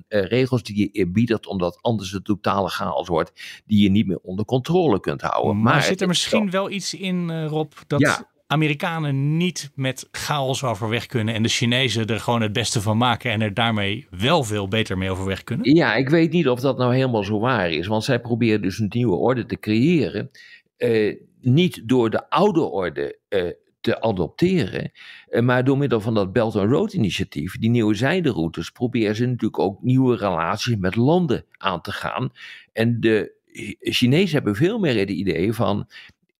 regels 0.08 0.63
die 0.63 0.77
je 0.77 0.89
eerbiedigt, 0.92 1.48
omdat 1.48 1.80
anders 1.82 2.12
de 2.12 2.22
totale 2.22 2.70
chaos 2.70 3.08
wordt, 3.08 3.62
die 3.65 3.84
je 3.84 3.89
niet 3.89 4.08
meer 4.08 4.20
onder 4.20 4.46
controle 4.46 5.00
kunt 5.00 5.22
houden. 5.22 5.62
Maar, 5.62 5.74
maar 5.74 5.84
zit 5.84 6.01
er 6.01 6.08
misschien 6.08 6.50
wel 6.50 6.70
iets 6.70 6.94
in, 6.94 7.46
Rob, 7.46 7.72
dat 7.88 8.00
ja. 8.00 8.32
Amerikanen 8.53 9.38
niet 9.38 9.72
met 9.75 10.07
chaos 10.12 10.63
overweg 10.63 11.05
kunnen 11.05 11.33
en 11.33 11.43
de 11.43 11.50
Chinezen 11.50 12.07
er 12.07 12.19
gewoon 12.19 12.41
het 12.41 12.53
beste 12.53 12.81
van 12.81 12.98
maken 12.98 13.31
en 13.31 13.41
er 13.41 13.53
daarmee 13.53 14.07
wel 14.10 14.43
veel 14.43 14.67
beter 14.67 14.98
mee 14.98 15.12
overweg 15.12 15.43
kunnen? 15.43 15.75
Ja, 15.75 15.95
ik 15.95 16.10
weet 16.10 16.31
niet 16.31 16.50
of 16.50 16.60
dat 16.60 16.77
nou 16.77 16.95
helemaal 16.95 17.24
zo 17.24 17.39
waar 17.39 17.72
is, 17.72 17.88
want 17.88 18.03
zij 18.03 18.19
proberen 18.19 18.62
dus 18.62 18.79
een 18.79 18.89
nieuwe 18.89 19.15
orde 19.15 19.45
te 19.45 19.60
creëren, 19.60 20.29
eh, 20.77 21.15
niet 21.41 21.81
door 21.86 22.10
de 22.10 22.29
oude 22.29 22.62
orde 22.62 23.19
eh, 23.29 23.51
te 23.81 24.01
adopteren, 24.01 24.91
eh, 25.27 25.41
maar 25.41 25.63
door 25.63 25.77
middel 25.77 26.01
van 26.01 26.13
dat 26.13 26.33
Belt 26.33 26.55
and 26.55 26.72
Road 26.72 26.93
initiatief, 26.93 27.57
die 27.57 27.69
nieuwe 27.69 27.95
zijderoutes, 27.95 28.69
proberen 28.69 29.15
ze 29.15 29.25
natuurlijk 29.25 29.60
ook 29.60 29.81
nieuwe 29.81 30.15
relaties 30.15 30.75
met 30.75 30.95
landen 30.95 31.45
aan 31.57 31.81
te 31.81 31.91
gaan. 31.91 32.31
En 32.74 33.00
de 33.00 33.41
Chinezen 33.79 34.36
hebben 34.36 34.55
veel 34.55 34.79
meer 34.79 35.00
het 35.00 35.10
idee 35.10 35.53
van 35.53 35.88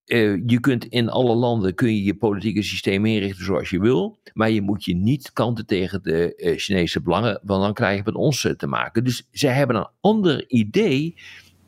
uh, 0.06 0.42
je 0.46 0.60
kunt 0.60 0.84
in 0.84 1.08
alle 1.08 1.34
landen 1.34 1.74
kun 1.74 1.94
je 1.94 2.04
je 2.04 2.14
politieke 2.14 2.62
systeem 2.62 3.06
inrichten 3.06 3.44
zoals 3.44 3.70
je 3.70 3.80
wil, 3.80 4.18
maar 4.32 4.50
je 4.50 4.62
moet 4.62 4.84
je 4.84 4.94
niet 4.94 5.32
kanten 5.32 5.66
tegen 5.66 6.02
de 6.02 6.34
uh, 6.36 6.58
Chinese 6.58 7.00
belangen, 7.00 7.40
want 7.42 7.62
dan 7.62 7.74
krijg 7.74 7.96
je 7.96 8.02
met 8.04 8.14
ons 8.14 8.44
uh, 8.44 8.52
te 8.52 8.66
maken. 8.66 9.04
Dus 9.04 9.28
zij 9.30 9.52
hebben 9.52 9.76
een 9.76 9.88
ander 10.00 10.50
idee 10.50 11.14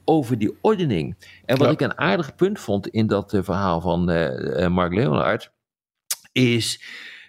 over 0.04 0.38
die 0.38 0.56
ordening. 0.60 1.16
En 1.44 1.56
wat 1.56 1.66
ja. 1.66 1.72
ik 1.72 1.80
een 1.80 1.98
aardig 1.98 2.34
punt 2.34 2.60
vond 2.60 2.88
in 2.88 3.06
dat 3.06 3.38
verhaal 3.42 3.80
van 3.80 4.04
Mark 4.72 4.94
Leonard, 4.94 5.52
is 6.32 6.80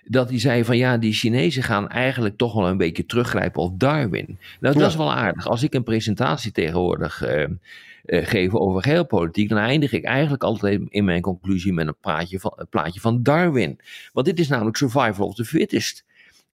dat 0.07 0.29
hij 0.29 0.39
zei 0.39 0.63
van 0.63 0.77
ja, 0.77 0.97
die 0.97 1.13
Chinezen 1.13 1.63
gaan 1.63 1.89
eigenlijk 1.89 2.37
toch 2.37 2.53
wel 2.53 2.67
een 2.67 2.77
beetje 2.77 3.05
teruggrijpen 3.05 3.61
op 3.61 3.79
Darwin. 3.79 4.37
Nou, 4.59 4.79
dat 4.79 4.89
is 4.89 4.95
wel 4.95 5.13
aardig. 5.13 5.47
Als 5.47 5.63
ik 5.63 5.73
een 5.73 5.83
presentatie 5.83 6.51
tegenwoordig 6.51 7.21
eh, 7.21 7.45
geef 8.07 8.53
over 8.53 8.81
geopolitiek, 8.81 9.49
dan 9.49 9.57
eindig 9.57 9.91
ik 9.91 10.03
eigenlijk 10.03 10.43
altijd 10.43 10.81
in 10.89 11.05
mijn 11.05 11.21
conclusie 11.21 11.73
met 11.73 11.87
een, 11.87 11.97
praatje 12.01 12.39
van, 12.39 12.53
een 12.55 12.67
plaatje 12.67 12.99
van 12.99 13.23
Darwin. 13.23 13.79
Want 14.13 14.25
dit 14.25 14.39
is 14.39 14.47
namelijk 14.47 14.77
survival 14.77 15.27
of 15.27 15.35
the 15.35 15.45
fittest. 15.45 16.05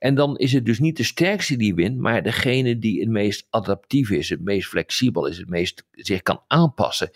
En 0.05 0.15
dan 0.15 0.37
is 0.37 0.53
het 0.53 0.65
dus 0.65 0.79
niet 0.79 0.97
de 0.97 1.03
sterkste 1.03 1.57
die 1.57 1.75
wint, 1.75 1.99
maar 1.99 2.23
degene 2.23 2.79
die 2.79 3.01
het 3.01 3.09
meest 3.09 3.47
adaptief 3.51 4.11
is, 4.11 4.29
het 4.29 4.41
meest 4.41 4.69
flexibel 4.69 5.27
is, 5.27 5.39
het 5.39 5.49
meest 5.49 5.85
zich 5.93 6.23
kan 6.23 6.41
aanpassen. 6.47 7.11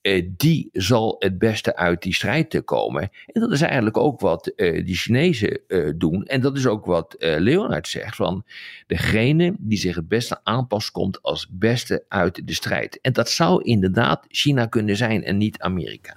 eh, 0.00 0.28
die 0.36 0.68
zal 0.72 1.16
het 1.18 1.38
beste 1.38 1.76
uit 1.76 2.02
die 2.02 2.14
strijd 2.14 2.50
te 2.50 2.60
komen. 2.60 3.10
En 3.26 3.40
dat 3.40 3.52
is 3.52 3.60
eigenlijk 3.60 3.96
ook 3.96 4.20
wat 4.20 4.46
eh, 4.46 4.84
die 4.84 4.94
Chinezen 4.94 5.60
eh, 5.68 5.92
doen. 5.96 6.24
En 6.24 6.40
dat 6.40 6.56
is 6.56 6.66
ook 6.66 6.84
wat 6.84 7.14
eh, 7.14 7.38
Leonard 7.38 7.88
zegt: 7.88 8.16
van 8.16 8.44
degene 8.86 9.54
die 9.58 9.78
zich 9.78 9.94
het 9.94 10.08
beste 10.08 10.40
aanpast, 10.42 10.90
komt 10.90 11.22
als 11.22 11.48
beste 11.50 12.04
uit 12.08 12.46
de 12.46 12.54
strijd. 12.54 12.98
En 13.00 13.12
dat 13.12 13.30
zou 13.30 13.62
inderdaad 13.62 14.24
China 14.28 14.66
kunnen 14.66 14.96
zijn 14.96 15.24
en 15.24 15.36
niet 15.36 15.58
Amerika. 15.58 16.16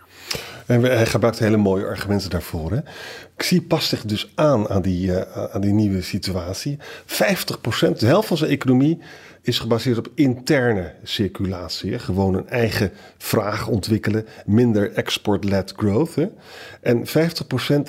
En 0.68 0.82
hij 0.82 1.06
gebruikt 1.06 1.40
hele 1.40 1.58
mooie 1.58 1.86
argumenten 1.86 2.30
daarvoor. 2.30 2.72
Hè. 2.72 2.80
Xi 3.36 3.62
past 3.62 3.88
zich 3.88 4.06
dus 4.06 4.32
aan 4.36 4.70
aan 4.70 4.82
die, 4.82 5.20
eh, 5.20 5.46
aan 5.54 5.62
die 5.62 5.74
nieuwe 5.74 6.02
situatie. 6.02 6.78
50%, 7.06 8.00
de 8.00 8.06
helft 8.06 8.28
van 8.28 8.38
zijn 8.38 8.52
economie, 8.52 9.00
is 9.48 9.60
gebaseerd 9.60 9.98
op 9.98 10.10
interne 10.16 10.94
circulatie. 11.04 11.92
Hè. 11.92 12.00
Gewoon 12.00 12.34
een 12.34 12.50
eigen 12.50 12.92
vraag 13.18 13.68
ontwikkelen, 13.68 14.26
minder 14.46 14.94
export-led 14.94 15.74
growth. 15.76 16.16
Hè. 16.16 16.28
En 16.82 17.04
50% 17.08 17.12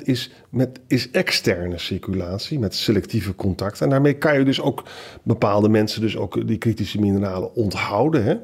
is, 0.03 0.31
met, 0.49 0.79
is 0.87 1.11
externe 1.11 1.77
circulatie, 1.77 2.59
met 2.59 2.75
selectieve 2.75 3.35
contacten. 3.35 3.83
En 3.83 3.89
daarmee 3.89 4.13
kan 4.13 4.37
je 4.37 4.45
dus 4.45 4.61
ook 4.61 4.83
bepaalde 5.23 5.69
mensen 5.69 6.01
dus 6.01 6.17
ook 6.17 6.47
die 6.47 6.57
kritische 6.57 6.99
mineralen 6.99 7.55
onthouden. 7.55 8.23
Hè. 8.23 8.35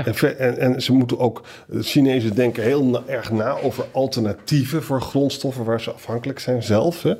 En, 0.00 0.14
ver- 0.14 0.36
en, 0.36 0.58
en 0.58 0.82
ze 0.82 0.92
moeten 0.92 1.18
ook, 1.18 1.42
de 1.68 1.82
Chinezen 1.82 2.34
denken 2.34 2.62
heel 2.62 2.84
na- 2.84 3.02
erg 3.06 3.30
na 3.30 3.60
over 3.60 3.84
alternatieven 3.92 4.82
voor 4.82 5.00
grondstoffen 5.00 5.64
waar 5.64 5.80
ze 5.80 5.92
afhankelijk 5.92 6.38
zijn 6.38 6.62
zelf. 6.62 7.02
Hè. 7.02 7.14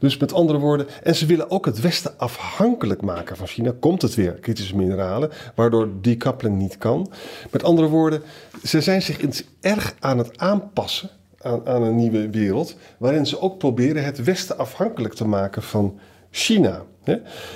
Dus 0.00 0.16
met 0.16 0.32
andere 0.32 0.58
woorden, 0.58 0.86
en 1.02 1.14
ze 1.14 1.26
willen 1.26 1.50
ook 1.50 1.64
het 1.64 1.80
Westen 1.80 2.18
afhankelijk 2.18 3.02
maken 3.02 3.36
van 3.36 3.46
China. 3.46 3.72
Komt 3.80 4.02
het 4.02 4.14
weer, 4.14 4.32
kritische 4.32 4.76
mineralen, 4.76 5.30
waardoor 5.54 5.88
decoupling 6.00 6.58
niet 6.58 6.78
kan. 6.78 7.10
Met 7.50 7.64
andere 7.64 7.88
woorden, 7.88 8.22
ze 8.64 8.80
zijn 8.80 9.02
zich 9.02 9.18
erg 9.60 9.94
aan 9.98 10.18
het 10.18 10.38
aanpassen 10.38 11.10
aan, 11.40 11.66
aan 11.66 11.82
een 11.82 11.96
nieuwe 11.96 12.30
wereld, 12.30 12.76
waarin 12.98 13.26
ze 13.26 13.40
ook 13.40 13.58
proberen 13.58 14.04
het 14.04 14.24
Westen 14.24 14.58
afhankelijk 14.58 15.14
te 15.14 15.26
maken 15.26 15.62
van 15.62 15.98
China. 16.30 16.82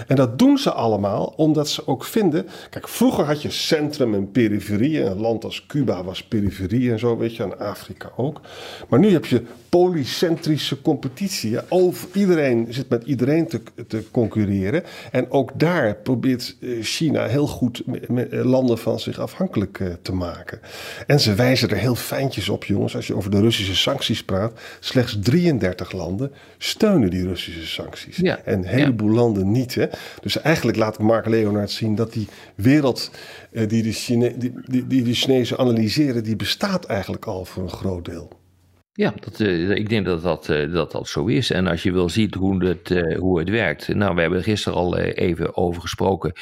En 0.06 0.16
dat 0.16 0.38
doen 0.38 0.58
ze 0.58 0.72
allemaal 0.72 1.32
omdat 1.36 1.68
ze 1.68 1.86
ook 1.86 2.04
vinden. 2.04 2.46
Kijk, 2.70 2.88
vroeger 2.88 3.24
had 3.24 3.42
je 3.42 3.50
centrum 3.50 4.14
en 4.14 4.30
periferie. 4.30 5.00
Een 5.00 5.20
land 5.20 5.44
als 5.44 5.66
Cuba 5.66 6.04
was 6.04 6.22
periferie 6.22 6.92
en 6.92 6.98
zo, 6.98 7.16
weet 7.16 7.36
je, 7.36 7.42
en 7.42 7.58
Afrika 7.58 8.10
ook. 8.16 8.40
Maar 8.88 8.98
nu 8.98 9.12
heb 9.12 9.26
je 9.26 9.42
polycentrische 9.68 10.80
competitie. 10.80 11.58
Over, 11.68 12.08
iedereen 12.12 12.66
zit 12.70 12.88
met 12.88 13.04
iedereen 13.04 13.46
te, 13.46 13.60
te 13.88 14.02
concurreren. 14.10 14.82
En 15.10 15.30
ook 15.30 15.50
daar 15.54 15.94
probeert 15.94 16.56
eh, 16.60 16.68
China 16.80 17.26
heel 17.26 17.46
goed 17.46 17.82
eh, 18.30 18.44
landen 18.44 18.78
van 18.78 19.00
zich 19.00 19.18
afhankelijk 19.18 19.80
eh, 19.80 19.88
te 20.02 20.12
maken. 20.12 20.60
En 21.06 21.20
ze 21.20 21.34
wijzen 21.34 21.68
er 21.68 21.76
heel 21.76 21.94
fijntjes 21.94 22.48
op, 22.48 22.64
jongens. 22.64 22.96
Als 22.96 23.06
je 23.06 23.16
over 23.16 23.30
de 23.30 23.40
Russische 23.40 23.76
sancties 23.76 24.24
praat, 24.24 24.52
slechts 24.80 25.18
33 25.20 25.92
landen 25.92 26.32
steunen 26.58 27.10
die 27.10 27.26
Russische 27.26 27.66
sancties. 27.66 28.16
Ja, 28.16 28.40
En 28.44 28.58
een 28.58 28.64
heleboel 28.64 29.10
landen 29.10 29.33
niet. 29.42 29.74
Hè? 29.74 29.86
Dus 30.20 30.40
eigenlijk 30.40 30.76
laat 30.76 30.98
Mark 30.98 31.26
Leonard 31.26 31.70
zien 31.70 31.94
dat 31.94 32.12
die 32.12 32.28
wereld 32.54 33.10
eh, 33.52 33.68
die, 33.68 33.82
de 33.82 33.92
Chine 33.92 34.38
die, 34.38 34.52
die, 34.64 34.86
die 34.86 35.02
de 35.02 35.14
Chinezen 35.14 35.58
analyseren, 35.58 36.24
die 36.24 36.36
bestaat 36.36 36.84
eigenlijk 36.84 37.24
al 37.24 37.44
voor 37.44 37.62
een 37.62 37.68
groot 37.68 38.04
deel. 38.04 38.42
Ja, 38.96 39.14
dat, 39.20 39.40
eh, 39.40 39.70
ik 39.70 39.88
denk 39.88 40.06
dat 40.06 40.22
dat, 40.22 40.48
eh, 40.48 40.72
dat 40.72 40.92
dat 40.92 41.08
zo 41.08 41.26
is. 41.26 41.50
En 41.50 41.66
als 41.66 41.82
je 41.82 41.92
wil 41.92 42.08
zien 42.08 42.34
hoe 42.38 42.64
het, 42.64 42.90
eh, 42.90 43.18
hoe 43.18 43.38
het 43.38 43.48
werkt. 43.48 43.88
Nou, 43.88 44.14
we 44.14 44.20
hebben 44.20 44.38
er 44.38 44.44
gisteren 44.44 44.78
al 44.78 44.98
even 44.98 45.56
over 45.56 45.80
gesproken 45.80 46.32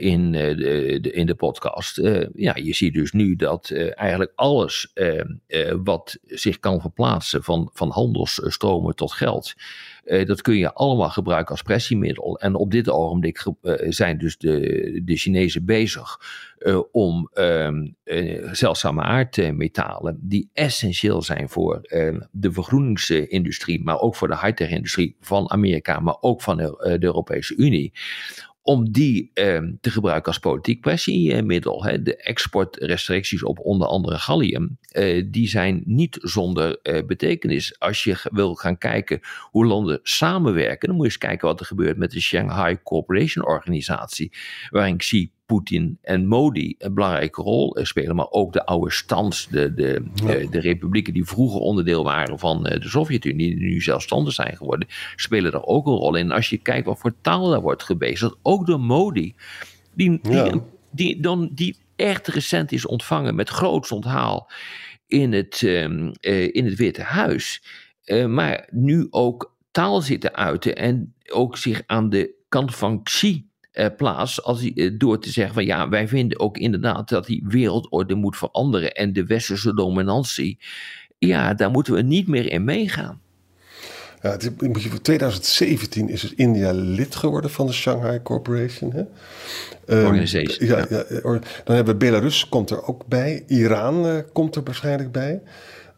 in, 0.00 0.32
de, 0.32 1.00
in 1.00 1.26
de 1.26 1.34
podcast. 1.34 1.96
Ja, 2.34 2.54
je 2.54 2.74
ziet 2.74 2.94
dus 2.94 3.12
nu 3.12 3.36
dat 3.36 3.70
eigenlijk 3.94 4.32
alles 4.34 4.92
wat 5.84 6.18
zich 6.26 6.58
kan 6.58 6.80
verplaatsen 6.80 7.42
van, 7.42 7.70
van 7.72 7.90
handelsstromen 7.90 8.94
tot 8.94 9.12
geld. 9.12 9.54
Eh, 10.04 10.26
dat 10.26 10.42
kun 10.42 10.56
je 10.56 10.72
allemaal 10.72 11.10
gebruiken 11.10 11.50
als 11.50 11.62
pressiemiddel. 11.62 12.38
En 12.38 12.54
op 12.54 12.70
dit 12.70 12.90
ogenblik 12.90 13.38
ge- 13.38 13.54
eh, 13.62 13.90
zijn 13.90 14.18
dus 14.18 14.38
de, 14.38 15.00
de 15.04 15.16
Chinezen 15.16 15.64
bezig 15.64 16.20
eh, 16.58 16.80
om 16.92 17.28
ehm, 17.32 17.86
eh, 18.04 18.48
zeldzame 18.52 19.02
aardmetalen, 19.02 20.18
die 20.20 20.50
essentieel 20.52 21.22
zijn 21.22 21.48
voor 21.48 21.80
eh, 21.82 22.16
de 22.30 22.52
vergroeningsindustrie, 22.52 23.82
maar 23.82 24.00
ook 24.00 24.14
voor 24.16 24.28
de 24.28 24.38
high-tech-industrie 24.38 25.16
van 25.20 25.50
Amerika, 25.50 26.00
maar 26.00 26.16
ook 26.20 26.42
van 26.42 26.56
de, 26.56 26.96
de 27.00 27.06
Europese 27.06 27.56
Unie. 27.56 27.92
Om 28.62 28.92
die 28.92 29.30
ehm, 29.34 29.72
te 29.80 29.90
gebruiken 29.90 30.26
als 30.26 30.38
politiek 30.38 30.80
pressiemiddel. 30.80 31.84
Hè. 31.84 32.02
De 32.02 32.16
exportrestricties 32.16 33.42
op 33.42 33.58
onder 33.58 33.88
andere 33.88 34.18
gallium, 34.18 34.78
eh, 34.88 35.24
die 35.30 35.48
zijn 35.48 35.82
niet 35.84 36.18
zonder 36.20 36.78
eh, 36.82 37.06
betekenis. 37.06 37.78
Als 37.78 38.04
je 38.04 38.16
wil 38.32 38.54
gaan 38.54 38.78
kijken 38.78 39.20
hoe 39.50 39.66
landen 39.66 40.00
samenwerken, 40.02 40.88
dan 40.88 40.96
moet 40.96 41.06
je 41.06 41.12
eens 41.12 41.20
kijken 41.20 41.48
wat 41.48 41.60
er 41.60 41.66
gebeurt 41.66 41.96
met 41.96 42.10
de 42.10 42.20
Shanghai 42.20 42.78
Cooperation 42.82 43.46
Organisatie, 43.46 44.32
waarin 44.70 44.96
Xi 44.96 45.32
Poetin 45.52 45.98
en 46.02 46.26
Modi 46.26 46.74
een 46.78 46.94
belangrijke 46.94 47.42
rol 47.42 47.78
spelen, 47.82 48.16
maar 48.16 48.30
ook 48.30 48.52
de 48.52 48.66
oude 48.66 48.90
stands, 48.90 49.48
de, 49.48 49.74
de, 49.74 50.02
eh, 50.26 50.50
de 50.50 50.60
republieken 50.60 51.12
die 51.12 51.24
vroeger 51.24 51.60
onderdeel 51.60 52.04
waren 52.04 52.38
van 52.38 52.66
eh, 52.66 52.80
de 52.80 52.88
Sovjet-Unie, 52.88 53.56
die 53.56 53.68
nu 53.68 53.80
zelfstandig 53.80 54.32
zijn 54.32 54.56
geworden, 54.56 54.88
spelen 55.16 55.52
daar 55.52 55.64
ook 55.64 55.86
een 55.86 55.92
rol 55.92 56.14
in. 56.14 56.24
En 56.24 56.36
als 56.36 56.50
je 56.50 56.56
kijkt 56.56 56.86
wat 56.86 56.98
voor 56.98 57.14
taal 57.20 57.50
daar 57.50 57.60
wordt 57.60 57.82
gebezigd, 57.82 58.36
ook 58.42 58.66
door 58.66 58.80
Modi, 58.80 59.34
die, 59.94 60.18
die, 60.22 60.32
Ja. 60.32 60.62
die, 60.90 61.20
dan, 61.20 61.50
die 61.52 61.76
echt 61.96 62.28
recent 62.28 62.72
is 62.72 62.86
ontvangen 62.86 63.34
met 63.34 63.48
groots 63.48 63.92
onthaal 63.92 64.50
in 65.06 65.32
het, 65.32 65.62
ehm, 65.62 66.12
eh, 66.20 66.54
in 66.54 66.64
het 66.64 66.74
Witte 66.74 67.02
Huis, 67.02 67.62
maar 68.28 68.68
nu 68.70 69.06
ook 69.10 69.54
taal 69.70 70.00
zitten 70.00 70.34
uiten 70.34 70.76
en 70.76 71.14
ook 71.32 71.56
zich 71.56 71.82
aan 71.86 72.08
de 72.10 72.34
kant 72.48 72.74
van 72.74 73.02
Xi 73.02 73.50
eh, 73.72 73.86
plaats 73.96 74.42
als 74.42 74.60
hij, 74.60 74.72
eh, 74.74 74.90
door 74.98 75.20
te 75.20 75.30
zeggen 75.30 75.54
van 75.54 75.64
ja, 75.64 75.88
wij 75.88 76.08
vinden 76.08 76.40
ook 76.40 76.56
inderdaad 76.58 77.08
dat 77.08 77.26
die 77.26 77.44
wereldorde 77.48 78.14
moet 78.14 78.36
veranderen 78.36 78.92
en 78.94 79.12
de 79.12 79.24
westerse 79.26 79.74
dominantie, 79.74 80.58
ja, 81.18 81.54
daar 81.54 81.70
moeten 81.70 81.94
we 81.94 82.02
niet 82.02 82.28
meer 82.28 82.50
in 82.52 82.64
meegaan. 82.64 83.20
Ja, 84.22 84.30
het 84.30 84.42
is- 84.60 84.86
voor 84.86 85.00
2017 85.00 86.08
is 86.08 86.20
dus 86.20 86.34
India 86.34 86.72
lid 86.72 87.14
geworden 87.14 87.50
van 87.50 87.66
de 87.66 87.72
Shanghai 87.72 88.22
Corporation. 88.22 88.92
Hè? 88.92 89.02
Ehm, 89.86 90.06
Organization, 90.06 90.66
Ja, 90.68 90.78
ja. 90.90 91.04
ja, 91.08 91.18
or- 91.22 91.40
dan 91.64 91.74
hebben 91.76 91.92
we 91.98 92.04
Belarus 92.04 92.48
komt 92.48 92.70
er 92.70 92.86
ook 92.86 93.06
bij. 93.06 93.44
Iran 93.46 94.06
eh, 94.06 94.16
komt 94.32 94.56
er 94.56 94.62
waarschijnlijk 94.62 95.12
bij. 95.12 95.40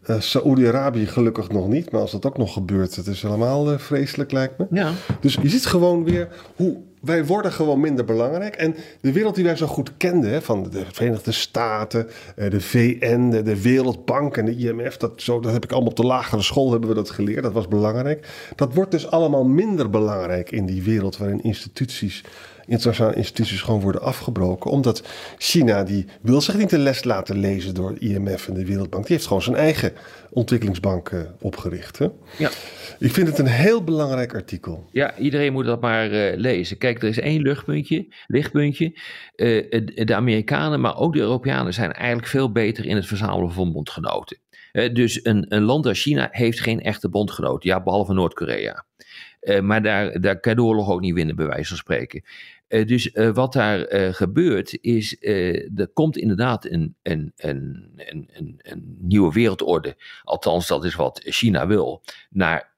Eh 0.03 0.19
Saoedi-Arabië 0.19 1.05
gelukkig 1.05 1.49
nog 1.49 1.67
niet. 1.67 1.91
Maar 1.91 2.01
als 2.01 2.11
dat 2.11 2.25
ook 2.25 2.37
nog 2.37 2.53
gebeurt, 2.53 2.95
het 2.95 3.07
is 3.07 3.21
helemaal 3.21 3.79
vreselijk 3.79 4.31
lijkt 4.31 4.57
me. 4.57 4.65
Ja. 4.71 4.91
Dus 5.21 5.37
je 5.41 5.49
ziet 5.49 5.65
gewoon 5.65 6.03
weer 6.03 6.27
hoe 6.55 6.77
wij 7.05 7.25
worden 7.25 7.51
gewoon 7.51 7.79
minder 7.79 8.05
belangrijk. 8.05 8.55
En 8.55 8.75
de 9.01 9.11
wereld 9.11 9.35
die 9.35 9.43
wij 9.43 9.55
zo 9.55 9.67
goed 9.67 9.91
kenden, 9.97 10.41
van 10.41 10.69
de 10.69 10.83
Verenigde 10.91 11.31
Staten, 11.31 12.07
eh, 12.35 12.49
de 12.49 12.61
VN, 12.61 13.29
de, 13.29 13.41
de 13.41 13.61
Wereldbank 13.61 14.37
en 14.37 14.45
de 14.45 14.55
IMF, 14.55 14.97
dat, 14.97 15.21
zo, 15.21 15.39
dat 15.39 15.51
heb 15.51 15.63
ik 15.63 15.71
allemaal 15.71 15.89
op 15.89 15.95
de 15.95 16.05
lagere 16.05 16.41
school 16.41 16.71
hebben 16.71 16.89
we 16.89 16.95
dat 16.95 17.09
geleerd. 17.09 17.43
Dat 17.43 17.53
was 17.53 17.67
belangrijk. 17.67 18.27
Dat 18.55 18.73
wordt 18.73 18.91
dus 18.91 19.11
allemaal 19.11 19.43
minder 19.43 19.89
belangrijk 19.89 20.51
in 20.51 20.65
die 20.65 20.83
wereld 20.83 21.17
waarin 21.17 21.43
instituties 21.43 22.23
internationale 22.67 23.15
instituties 23.15 23.61
gewoon 23.61 23.81
worden 23.81 24.01
afgebroken. 24.01 24.71
Omdat 24.71 25.03
China, 25.37 25.83
die 25.83 26.05
wil 26.21 26.41
zich 26.41 26.57
niet 26.57 26.69
de 26.69 26.77
les 26.77 27.03
laten 27.03 27.39
lezen 27.39 27.73
door 27.73 27.89
het 27.89 27.99
IMF 27.99 28.47
en 28.47 28.53
de 28.53 28.65
Wereldbank. 28.65 29.05
Die 29.05 29.15
heeft 29.15 29.27
gewoon 29.27 29.41
zijn 29.41 29.55
eigen 29.55 29.93
ontwikkelingsbank 30.35 31.09
eh, 31.09 31.19
opgericht. 31.41 31.97
Hè? 31.97 32.07
Ja. 32.37 32.49
Ik 32.99 33.11
vind 33.11 33.27
het 33.27 33.39
een 33.39 33.47
heel 33.47 33.83
belangrijk 33.83 34.33
artikel. 34.33 34.89
Ja, 34.91 35.17
iedereen 35.17 35.53
moet 35.53 35.65
dat 35.65 35.81
maar 35.81 36.11
eh, 36.11 36.37
lezen. 36.37 36.77
Kijk, 36.77 37.01
er 37.01 37.09
is 37.09 37.19
één 37.19 37.41
luchtpuntje, 37.41 38.07
lichtpuntje. 38.27 38.99
Eh, 39.35 40.05
de 40.05 40.15
Amerikanen, 40.15 40.81
maar 40.81 40.97
ook 40.97 41.13
de 41.13 41.19
Europeanen 41.19 41.73
zijn 41.73 41.91
eigenlijk 41.91 42.27
veel 42.27 42.51
beter 42.51 42.85
in 42.85 42.95
het 42.95 43.05
verzamelen 43.05 43.51
van 43.51 43.71
bondgenoten. 43.71 44.37
Dus 44.93 45.19
een, 45.25 45.45
een 45.49 45.61
land 45.61 45.85
als 45.85 46.01
China 46.01 46.27
heeft 46.31 46.59
geen 46.59 46.81
echte 46.81 47.09
bondgenoten, 47.09 47.69
ja, 47.69 47.83
behalve 47.83 48.13
Noord-Korea. 48.13 48.85
Eh, 49.45 49.61
maar 49.61 49.81
daar, 49.81 50.21
daar 50.21 50.39
kan 50.39 50.55
de 50.55 50.63
oorlog 50.63 50.89
ook 50.89 51.01
niet 51.01 51.13
winnen, 51.13 51.35
bij 51.35 51.45
wijze 51.45 51.67
van 51.67 51.77
spreken. 51.77 52.23
Eh, 52.67 52.87
dus 52.87 53.11
eh, 53.11 53.29
wat 53.29 53.53
daar 53.53 54.13
gebeurt, 54.13 54.77
is 54.81 55.17
er 55.19 55.87
komt 55.93 56.17
inderdaad 56.17 56.65
een, 56.65 56.95
een 57.01 57.83
nieuwe 58.97 59.33
wereldorde. 59.33 59.95
Althans, 60.23 60.67
dat 60.67 60.85
is 60.85 60.95
wat 60.95 61.21
China 61.23 61.67
wil. 61.67 62.01
Naar 62.29 62.74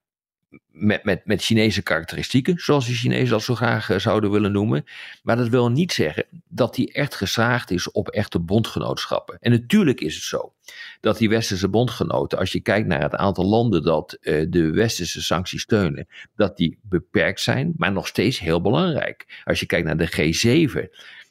met, 0.72 1.04
met, 1.04 1.26
met 1.26 1.44
Chinese 1.44 1.82
karakteristieken, 1.82 2.58
zoals 2.58 2.88
de 2.88 2.94
Chinezen 2.94 3.30
dat 3.30 3.44
zo 3.44 3.56
graag 3.56 3.90
eh, 3.90 4.00
zouden 4.00 4.32
willen 4.32 4.52
noemen. 4.52 4.84
Maar 5.24 5.36
dat 5.36 5.48
wil 5.48 5.70
niet 5.70 5.94
zeggen 5.94 6.26
dat 6.48 6.76
hij 6.76 6.90
echt 6.94 7.16
geslaagd 7.16 7.72
is 7.72 7.92
op 7.92 8.10
echte 8.10 8.40
bondgenootschappen. 8.40 9.38
En 9.40 9.52
natuurlijk 9.52 10.02
is 10.02 10.16
het 10.16 10.24
zo 10.24 10.54
dat 11.00 11.18
die 11.18 11.30
westerse 11.30 11.70
bondgenoten, 11.70 12.38
als 12.38 12.52
je 12.52 12.60
kijkt 12.60 12.88
naar 12.88 13.02
het 13.02 13.16
aantal 13.16 13.46
landen 13.46 13.84
dat 13.84 14.18
uh, 14.22 14.46
de 14.50 14.72
westerse 14.72 15.24
sancties 15.24 15.62
steunen, 15.62 16.08
dat 16.36 16.58
die 16.58 16.78
beperkt 16.82 17.42
zijn, 17.42 17.74
maar 17.78 17.92
nog 17.92 18.08
steeds 18.08 18.40
heel 18.40 18.62
belangrijk. 18.62 19.42
Als 19.44 19.60
je 19.60 19.66
kijkt 19.66 19.86
naar 19.86 19.98
de 19.98 20.34
G7, 20.34 20.90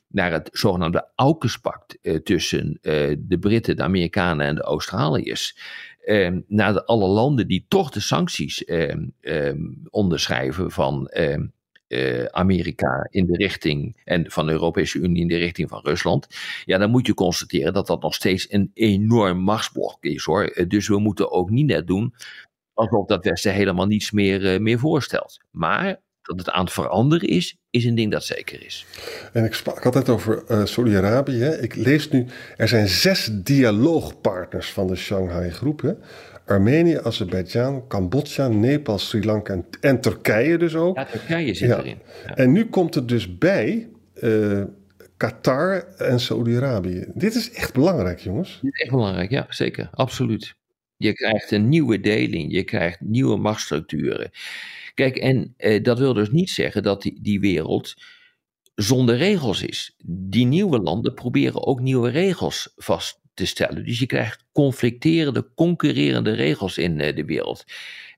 naar 0.09 0.33
het 0.33 0.49
zogenaamde 0.53 1.09
AUKUS-pact 1.15 1.99
uh, 2.03 2.17
tussen 2.17 2.79
uh, 2.83 3.17
de 3.19 3.39
Britten, 3.39 3.77
de 3.77 3.83
Amerikanen 3.83 4.47
en 4.47 4.55
de 4.55 4.63
Australiërs. 4.63 5.57
Uh, 6.07 6.39
naar 6.47 6.73
de, 6.73 6.85
alle 6.85 7.07
landen 7.07 7.49
die 7.49 7.65
toch 7.69 7.91
de 7.91 8.01
sancties 8.01 8.65
ehm, 8.65 9.07
ehm, 9.21 9.61
onderschrijven 9.91 10.71
van 10.71 11.07
ehm, 11.07 11.47
Amerika 12.31 13.07
in 13.11 13.27
de 13.27 13.37
richting 13.37 14.01
en 14.05 14.31
van 14.31 14.47
de 14.47 14.53
Europese 14.53 14.99
Unie 14.99 15.23
in 15.23 15.29
de 15.29 15.37
richting 15.37 15.69
van 15.69 15.81
Rusland. 15.83 16.27
Ja, 16.65 16.79
dan 16.79 16.91
moet 16.91 17.07
je 17.07 17.15
constateren 17.15 17.73
dat 17.73 17.87
dat 17.87 18.03
nog 18.03 18.15
steeds 18.15 18.53
een 18.53 18.71
enorm 18.75 19.39
machtsblok 19.39 20.05
is 20.05 20.25
hoor. 20.25 20.65
dus 20.69 20.89
we 20.89 20.99
moeten 20.99 21.31
ook 21.31 21.51
niet 21.51 21.67
net 21.67 21.87
doen 21.87 22.15
alsof 22.75 23.07
dat 23.07 23.25
Westen 23.25 23.53
helemaal 23.53 23.87
niets 23.87 24.11
meer, 24.11 24.63
meer 24.63 24.79
voorstelt. 24.79 25.41
Maar 25.51 26.01
dat 26.27 26.39
het 26.39 26.51
aan 26.51 26.65
het 26.65 26.73
veranderen 26.73 27.29
is, 27.29 27.57
is 27.71 27.85
een 27.85 27.95
ding 27.95 28.13
dat 28.13 28.25
zeker 28.25 28.65
is. 28.65 28.87
En 29.33 29.45
ik 29.45 29.55
sprak 29.55 29.85
altijd 29.85 30.09
over 30.09 30.43
uh, 30.51 30.65
Saudi-Arabië. 30.65 31.45
Ik 31.61 31.75
lees 31.75 32.09
nu, 32.09 32.27
er 32.57 32.69
zijn 32.69 32.89
zes 32.89 33.31
dialoogpartners 33.33 34.71
van 34.71 34.87
de 34.87 34.97
Shanghai-groep. 34.97 35.81
Hè? 35.81 35.93
Armenië, 36.47 36.99
Azerbeidzjan, 37.03 37.87
Cambodja, 37.89 38.49
Nepal, 38.49 38.99
Sri 38.99 39.25
Lanka 39.25 39.53
en, 39.53 39.65
en, 39.81 40.01
Turkije 40.01 40.59
dus 40.59 40.75
ook. 40.75 40.97
Ja, 40.97 41.05
Turkije 41.05 41.55
zit 41.55 41.69
ja. 41.69 41.79
erin. 41.79 41.99
Ja. 42.27 42.35
En 42.35 42.53
nu 42.53 42.67
komt 42.67 42.95
er 42.95 43.07
dus 43.07 43.39
bij 43.39 43.89
uh, 44.15 44.63
Qatar 45.17 45.85
en 45.97 46.21
Saudi-Arabië. 46.21 47.05
Dit 47.15 47.35
is 47.35 47.53
echt 47.53 47.73
belangrijk, 47.73 48.19
jongens. 48.19 48.59
Dit 48.63 48.75
is 48.75 48.81
echt 48.81 48.91
belangrijk, 48.91 49.31
ja, 49.31 49.47
zeker. 49.49 49.89
Absoluut. 49.93 50.55
Je 50.97 51.13
krijgt 51.13 51.51
een 51.51 51.69
nieuwe 51.69 52.01
deling, 52.01 52.53
je 52.53 52.65
krijgt 52.65 53.01
nieuwe 53.01 53.37
machtsstructuren. 53.37 54.31
Kijk, 54.97 55.17
en 55.17 55.55
eh, 55.57 55.83
dat 55.83 55.99
wil 55.99 56.13
dus 56.13 56.31
niet 56.31 56.51
zeggen 56.51 56.83
dat 56.83 57.03
die, 57.03 57.19
die 57.23 57.41
wereld 57.41 57.95
zonder 58.75 59.17
regels 59.17 59.63
is. 59.63 59.95
Die 60.07 60.47
nieuwe 60.47 60.79
landen 60.79 61.15
proberen 61.15 61.67
ook 61.67 61.81
nieuwe 61.81 62.11
regels 62.11 62.73
vast 62.77 63.21
te 63.35 63.47
stellen. 63.47 63.85
Dus 63.85 63.99
je 63.99 64.07
krijgt 64.07 64.45
conflicterende, 64.53 65.49
concurrerende 65.55 66.33
regels 66.33 66.79
in 66.79 67.01
uh, 67.01 67.15
de 67.15 67.25
wereld. 67.25 67.65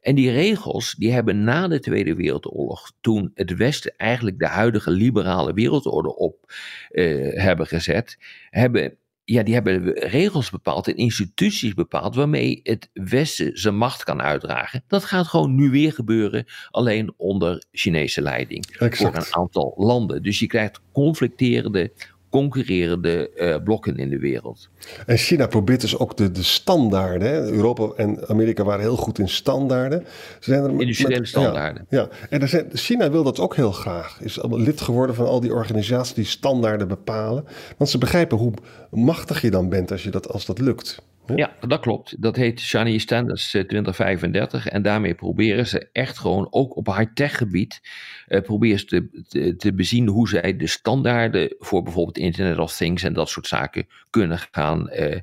En 0.00 0.14
die 0.14 0.30
regels 0.30 0.94
die 0.94 1.12
hebben 1.12 1.44
na 1.44 1.68
de 1.68 1.80
Tweede 1.80 2.14
Wereldoorlog, 2.14 2.92
toen 3.00 3.30
het 3.34 3.56
Westen 3.56 3.96
eigenlijk 3.96 4.38
de 4.38 4.46
huidige 4.46 4.90
liberale 4.90 5.52
wereldorde 5.52 6.16
op 6.16 6.52
uh, 6.90 7.42
hebben 7.42 7.66
gezet, 7.66 8.18
hebben 8.50 8.98
ja, 9.30 9.42
die 9.42 9.54
hebben 9.54 9.92
regels 9.92 10.50
bepaald 10.50 10.88
en 10.88 10.96
instituties 10.96 11.74
bepaald 11.74 12.14
waarmee 12.14 12.60
het 12.62 12.90
Westen 12.92 13.58
zijn 13.58 13.76
macht 13.76 14.04
kan 14.04 14.22
uitdragen. 14.22 14.84
Dat 14.86 15.04
gaat 15.04 15.26
gewoon 15.26 15.54
nu 15.54 15.70
weer 15.70 15.92
gebeuren, 15.92 16.44
alleen 16.70 17.12
onder 17.16 17.64
Chinese 17.72 18.22
leiding. 18.22 18.66
Exact. 18.66 18.96
Voor 18.96 19.14
een 19.14 19.34
aantal 19.34 19.74
landen. 19.76 20.22
Dus 20.22 20.38
je 20.38 20.46
krijgt 20.46 20.80
conflicterende, 20.92 21.92
concurrerende 22.30 23.30
uh, 23.36 23.56
blokken 23.64 23.96
in 23.96 24.08
de 24.08 24.18
wereld. 24.18 24.68
En 25.06 25.16
China 25.16 25.46
probeert 25.46 25.80
dus 25.80 25.98
ook 25.98 26.16
de, 26.16 26.30
de 26.30 26.42
standaarden. 26.42 27.28
Hè? 27.28 27.50
Europa 27.50 28.02
en 28.02 28.28
Amerika 28.28 28.64
waren 28.64 28.80
heel 28.80 28.96
goed 28.96 29.18
in 29.18 29.28
standaarden. 29.28 30.04
Ze 30.40 30.50
zijn 30.50 30.64
er 30.64 30.70
Industriële 30.70 31.18
met, 31.18 31.28
standaarden. 31.28 31.86
Ja, 31.88 32.00
ja. 32.00 32.08
en 32.30 32.40
er 32.40 32.48
zijn, 32.48 32.66
China 32.72 33.10
wil 33.10 33.22
dat 33.22 33.40
ook 33.40 33.56
heel 33.56 33.72
graag. 33.72 34.20
Is 34.20 34.38
lid 34.42 34.80
geworden 34.80 35.14
van 35.14 35.26
al 35.26 35.40
die 35.40 35.52
organisaties 35.54 36.14
die 36.14 36.24
standaarden 36.24 36.88
bepalen. 36.88 37.44
Want 37.76 37.90
ze 37.90 37.98
begrijpen 37.98 38.38
hoe 38.38 38.52
machtig 38.90 39.40
je 39.40 39.50
dan 39.50 39.68
bent 39.68 39.90
als, 39.90 40.02
je 40.02 40.10
dat, 40.10 40.32
als 40.32 40.46
dat 40.46 40.58
lukt. 40.58 41.02
Ja, 41.36 41.56
dat 41.60 41.80
klopt. 41.80 42.22
Dat 42.22 42.36
heet 42.36 42.60
Chinese 42.60 42.98
Standards 42.98 43.50
2035. 43.50 44.66
En 44.66 44.82
daarmee 44.82 45.14
proberen 45.14 45.66
ze 45.66 45.88
echt 45.92 46.18
gewoon, 46.18 46.46
ook 46.50 46.76
op 46.76 46.86
high-tech 46.86 47.36
gebied, 47.36 47.80
uh, 48.28 48.40
proberen 48.40 48.78
ze 48.78 48.84
te, 48.84 49.24
te, 49.28 49.56
te, 49.56 49.74
bezien 49.74 50.08
hoe 50.08 50.28
zij 50.28 50.56
de 50.56 50.66
standaarden 50.66 51.54
voor 51.58 51.82
bijvoorbeeld 51.82 52.18
Internet 52.18 52.58
of 52.58 52.76
Things 52.76 53.02
en 53.02 53.12
dat 53.12 53.28
soort 53.28 53.46
zaken 53.46 53.86
kunnen 54.10 54.38
gaan 54.38 54.90
uh, 54.92 55.14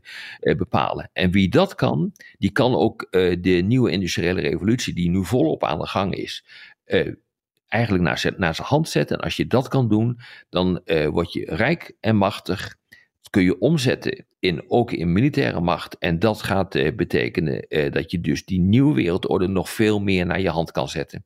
uh, 0.42 0.56
bepalen. 0.56 1.10
En 1.14 1.32
wie 1.32 1.50
dat 1.50 1.76
kan, 1.76 2.12
die 2.38 2.52
kan 2.52 2.76
ook 2.76 3.08
de 3.42 3.62
nieuwe 3.66 3.92
industriële 3.92 4.42
revolutie 4.42 4.94
die 4.94 5.10
nu 5.10 5.26
volop 5.26 5.64
aan 5.64 5.80
de 5.80 5.88
gang 5.88 6.16
is, 6.16 6.46
eigenlijk 7.68 8.04
naar, 8.04 8.34
naar 8.38 8.56
zijn 8.56 8.68
hand 8.68 8.90
zetten. 8.90 9.18
En 9.18 9.24
als 9.24 9.36
je 9.36 9.48
dat 9.48 9.68
kan 9.68 9.88
doen, 9.88 10.20
dan 10.50 10.82
word 11.10 11.34
je 11.34 11.46
rijk 11.46 11.96
en 12.00 12.16
machtig 12.16 12.76
kun 13.36 13.44
je 13.44 13.60
omzetten 13.60 14.26
in, 14.40 14.64
ook 14.68 14.92
in 14.92 15.14
militaire 15.14 15.62
macht. 15.62 15.98
En 15.98 16.20
dat 16.20 16.42
gaat 16.42 16.76
uh, 16.76 16.96
betekenen 16.96 17.66
uh, 17.70 17.92
dat 17.92 18.12
je 18.12 18.22
dus 18.22 18.46
die 18.46 18.60
nieuwe 18.60 18.94
wereldorde 18.94 19.48
nog 19.48 19.70
veel 19.70 20.00
meer 20.00 20.26
naar 20.26 20.42
je 20.42 20.50
hand 20.50 20.72
kan 20.72 20.90
zetten. 20.90 21.24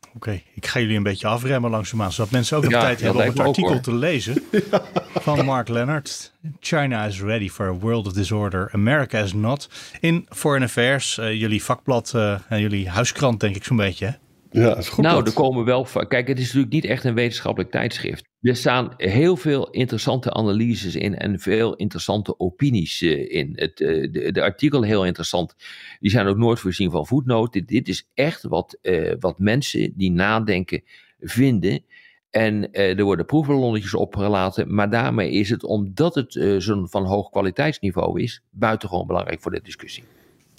Oké, 0.00 0.16
okay, 0.16 0.44
ik 0.54 0.66
ga 0.66 0.80
jullie 0.80 0.96
een 0.96 1.02
beetje 1.02 1.26
afremmen 1.26 1.70
langzaamaan, 1.70 2.12
zodat 2.12 2.30
mensen 2.30 2.56
ook 2.56 2.62
nog 2.62 2.72
ja, 2.72 2.80
tijd 2.80 3.00
hebben 3.00 3.22
om 3.22 3.28
het 3.28 3.38
artikel 3.38 3.74
ook, 3.74 3.82
te 3.82 3.94
lezen 3.94 4.42
ja. 4.70 4.82
van 5.14 5.44
Mark 5.44 5.68
Leonard. 5.68 6.32
China 6.60 7.04
is 7.04 7.20
ready 7.20 7.48
for 7.48 7.66
a 7.66 7.78
world 7.78 8.06
of 8.06 8.12
disorder, 8.12 8.68
America 8.72 9.18
is 9.18 9.32
not. 9.32 9.68
In 10.00 10.26
Foreign 10.28 10.64
Affairs, 10.64 11.18
uh, 11.18 11.40
jullie 11.40 11.62
vakblad 11.62 12.14
en 12.48 12.60
jullie 12.60 12.88
huiskrant 12.88 13.40
denk 13.40 13.56
ik 13.56 13.64
zo'n 13.64 13.76
beetje 13.76 14.06
hè? 14.06 14.12
Ja, 14.52 14.76
is 14.76 14.88
goed. 14.88 15.04
Nou, 15.04 15.24
er 15.24 15.32
komen 15.32 15.64
wel. 15.64 15.86
Kijk, 16.08 16.28
het 16.28 16.38
is 16.38 16.44
natuurlijk 16.44 16.72
niet 16.72 16.84
echt 16.84 17.04
een 17.04 17.14
wetenschappelijk 17.14 17.70
tijdschrift. 17.70 18.28
Er 18.40 18.56
staan 18.56 18.94
heel 18.96 19.36
veel 19.36 19.70
interessante 19.70 20.32
analyses 20.32 20.96
in 20.96 21.16
en 21.16 21.38
veel 21.38 21.74
interessante 21.74 22.38
opinies 22.38 23.02
uh, 23.02 23.32
in. 23.32 23.52
Het, 23.54 23.80
uh, 23.80 24.12
de, 24.12 24.32
de 24.32 24.42
artikelen 24.42 24.88
heel 24.88 25.06
interessant. 25.06 25.54
Die 26.00 26.10
zijn 26.10 26.26
ook 26.26 26.36
nooit 26.36 26.60
voorzien 26.60 26.90
van 26.90 27.06
voetnoten. 27.06 27.66
Dit 27.66 27.88
is 27.88 28.08
echt 28.14 28.42
wat, 28.42 28.78
uh, 28.82 29.12
wat 29.20 29.38
mensen 29.38 29.92
die 29.96 30.10
nadenken 30.10 30.82
vinden. 31.20 31.84
En 32.30 32.72
er 32.72 33.02
worden 33.02 33.26
proefballonnetjes 33.26 33.94
opgelaten. 33.94 34.74
Maar 34.74 34.90
daarmee 34.90 35.30
is 35.30 35.50
het, 35.50 35.64
omdat 35.64 36.14
het 36.14 36.32
zo'n 36.58 36.88
van 36.88 37.04
hoog 37.04 37.30
kwaliteitsniveau 37.30 38.22
is, 38.22 38.42
buitengewoon 38.50 39.06
belangrijk 39.06 39.40
voor 39.40 39.50
de 39.50 39.60
discussie. 39.62 40.04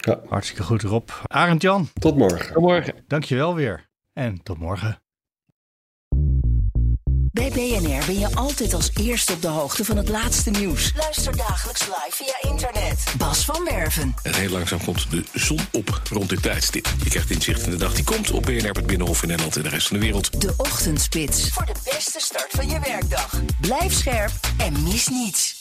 Ja. 0.01 0.19
Hartstikke 0.29 0.63
goed, 0.63 0.81
Rob. 0.81 1.09
Arend 1.27 1.61
Jan. 1.61 1.89
Tot 1.93 2.17
morgen. 2.17 2.53
Tot 2.53 2.61
morgen. 2.61 2.93
Dankjewel 3.07 3.55
weer. 3.55 3.89
En 4.13 4.43
tot 4.43 4.57
morgen. 4.57 5.01
Bij 7.33 7.49
BNR 7.49 8.05
ben 8.05 8.19
je 8.19 8.35
altijd 8.35 8.73
als 8.73 8.91
eerste 8.95 9.33
op 9.33 9.41
de 9.41 9.47
hoogte 9.47 9.85
van 9.85 9.97
het 9.97 10.09
laatste 10.09 10.49
nieuws. 10.49 10.91
Luister 10.95 11.37
dagelijks 11.37 11.87
live 11.87 12.09
via 12.09 12.51
internet. 12.51 13.13
Bas 13.17 13.45
van 13.45 13.63
Werven. 13.63 14.13
En 14.23 14.35
heel 14.35 14.49
langzaam 14.49 14.83
komt 14.83 15.11
de 15.11 15.23
zon 15.33 15.59
op 15.71 16.01
rond 16.09 16.29
dit 16.29 16.41
tijdstip. 16.41 16.87
Je 17.03 17.09
krijgt 17.09 17.29
inzicht 17.29 17.63
in 17.63 17.71
de 17.71 17.77
dag 17.77 17.93
die 17.93 18.03
komt 18.03 18.31
op 18.31 18.43
BNR, 18.43 18.71
het 18.71 18.85
Binnenhof 18.85 19.21
in 19.21 19.27
Nederland 19.27 19.55
en 19.55 19.63
de 19.63 19.69
rest 19.69 19.87
van 19.87 19.97
de 19.97 20.03
wereld. 20.03 20.41
De 20.41 20.53
Ochtendspits. 20.57 21.49
Voor 21.49 21.65
de 21.65 21.75
beste 21.83 22.19
start 22.19 22.51
van 22.51 22.69
je 22.69 22.79
werkdag. 22.79 23.41
Blijf 23.61 23.93
scherp 23.93 24.31
en 24.57 24.83
mis 24.83 25.07
niets. 25.07 25.61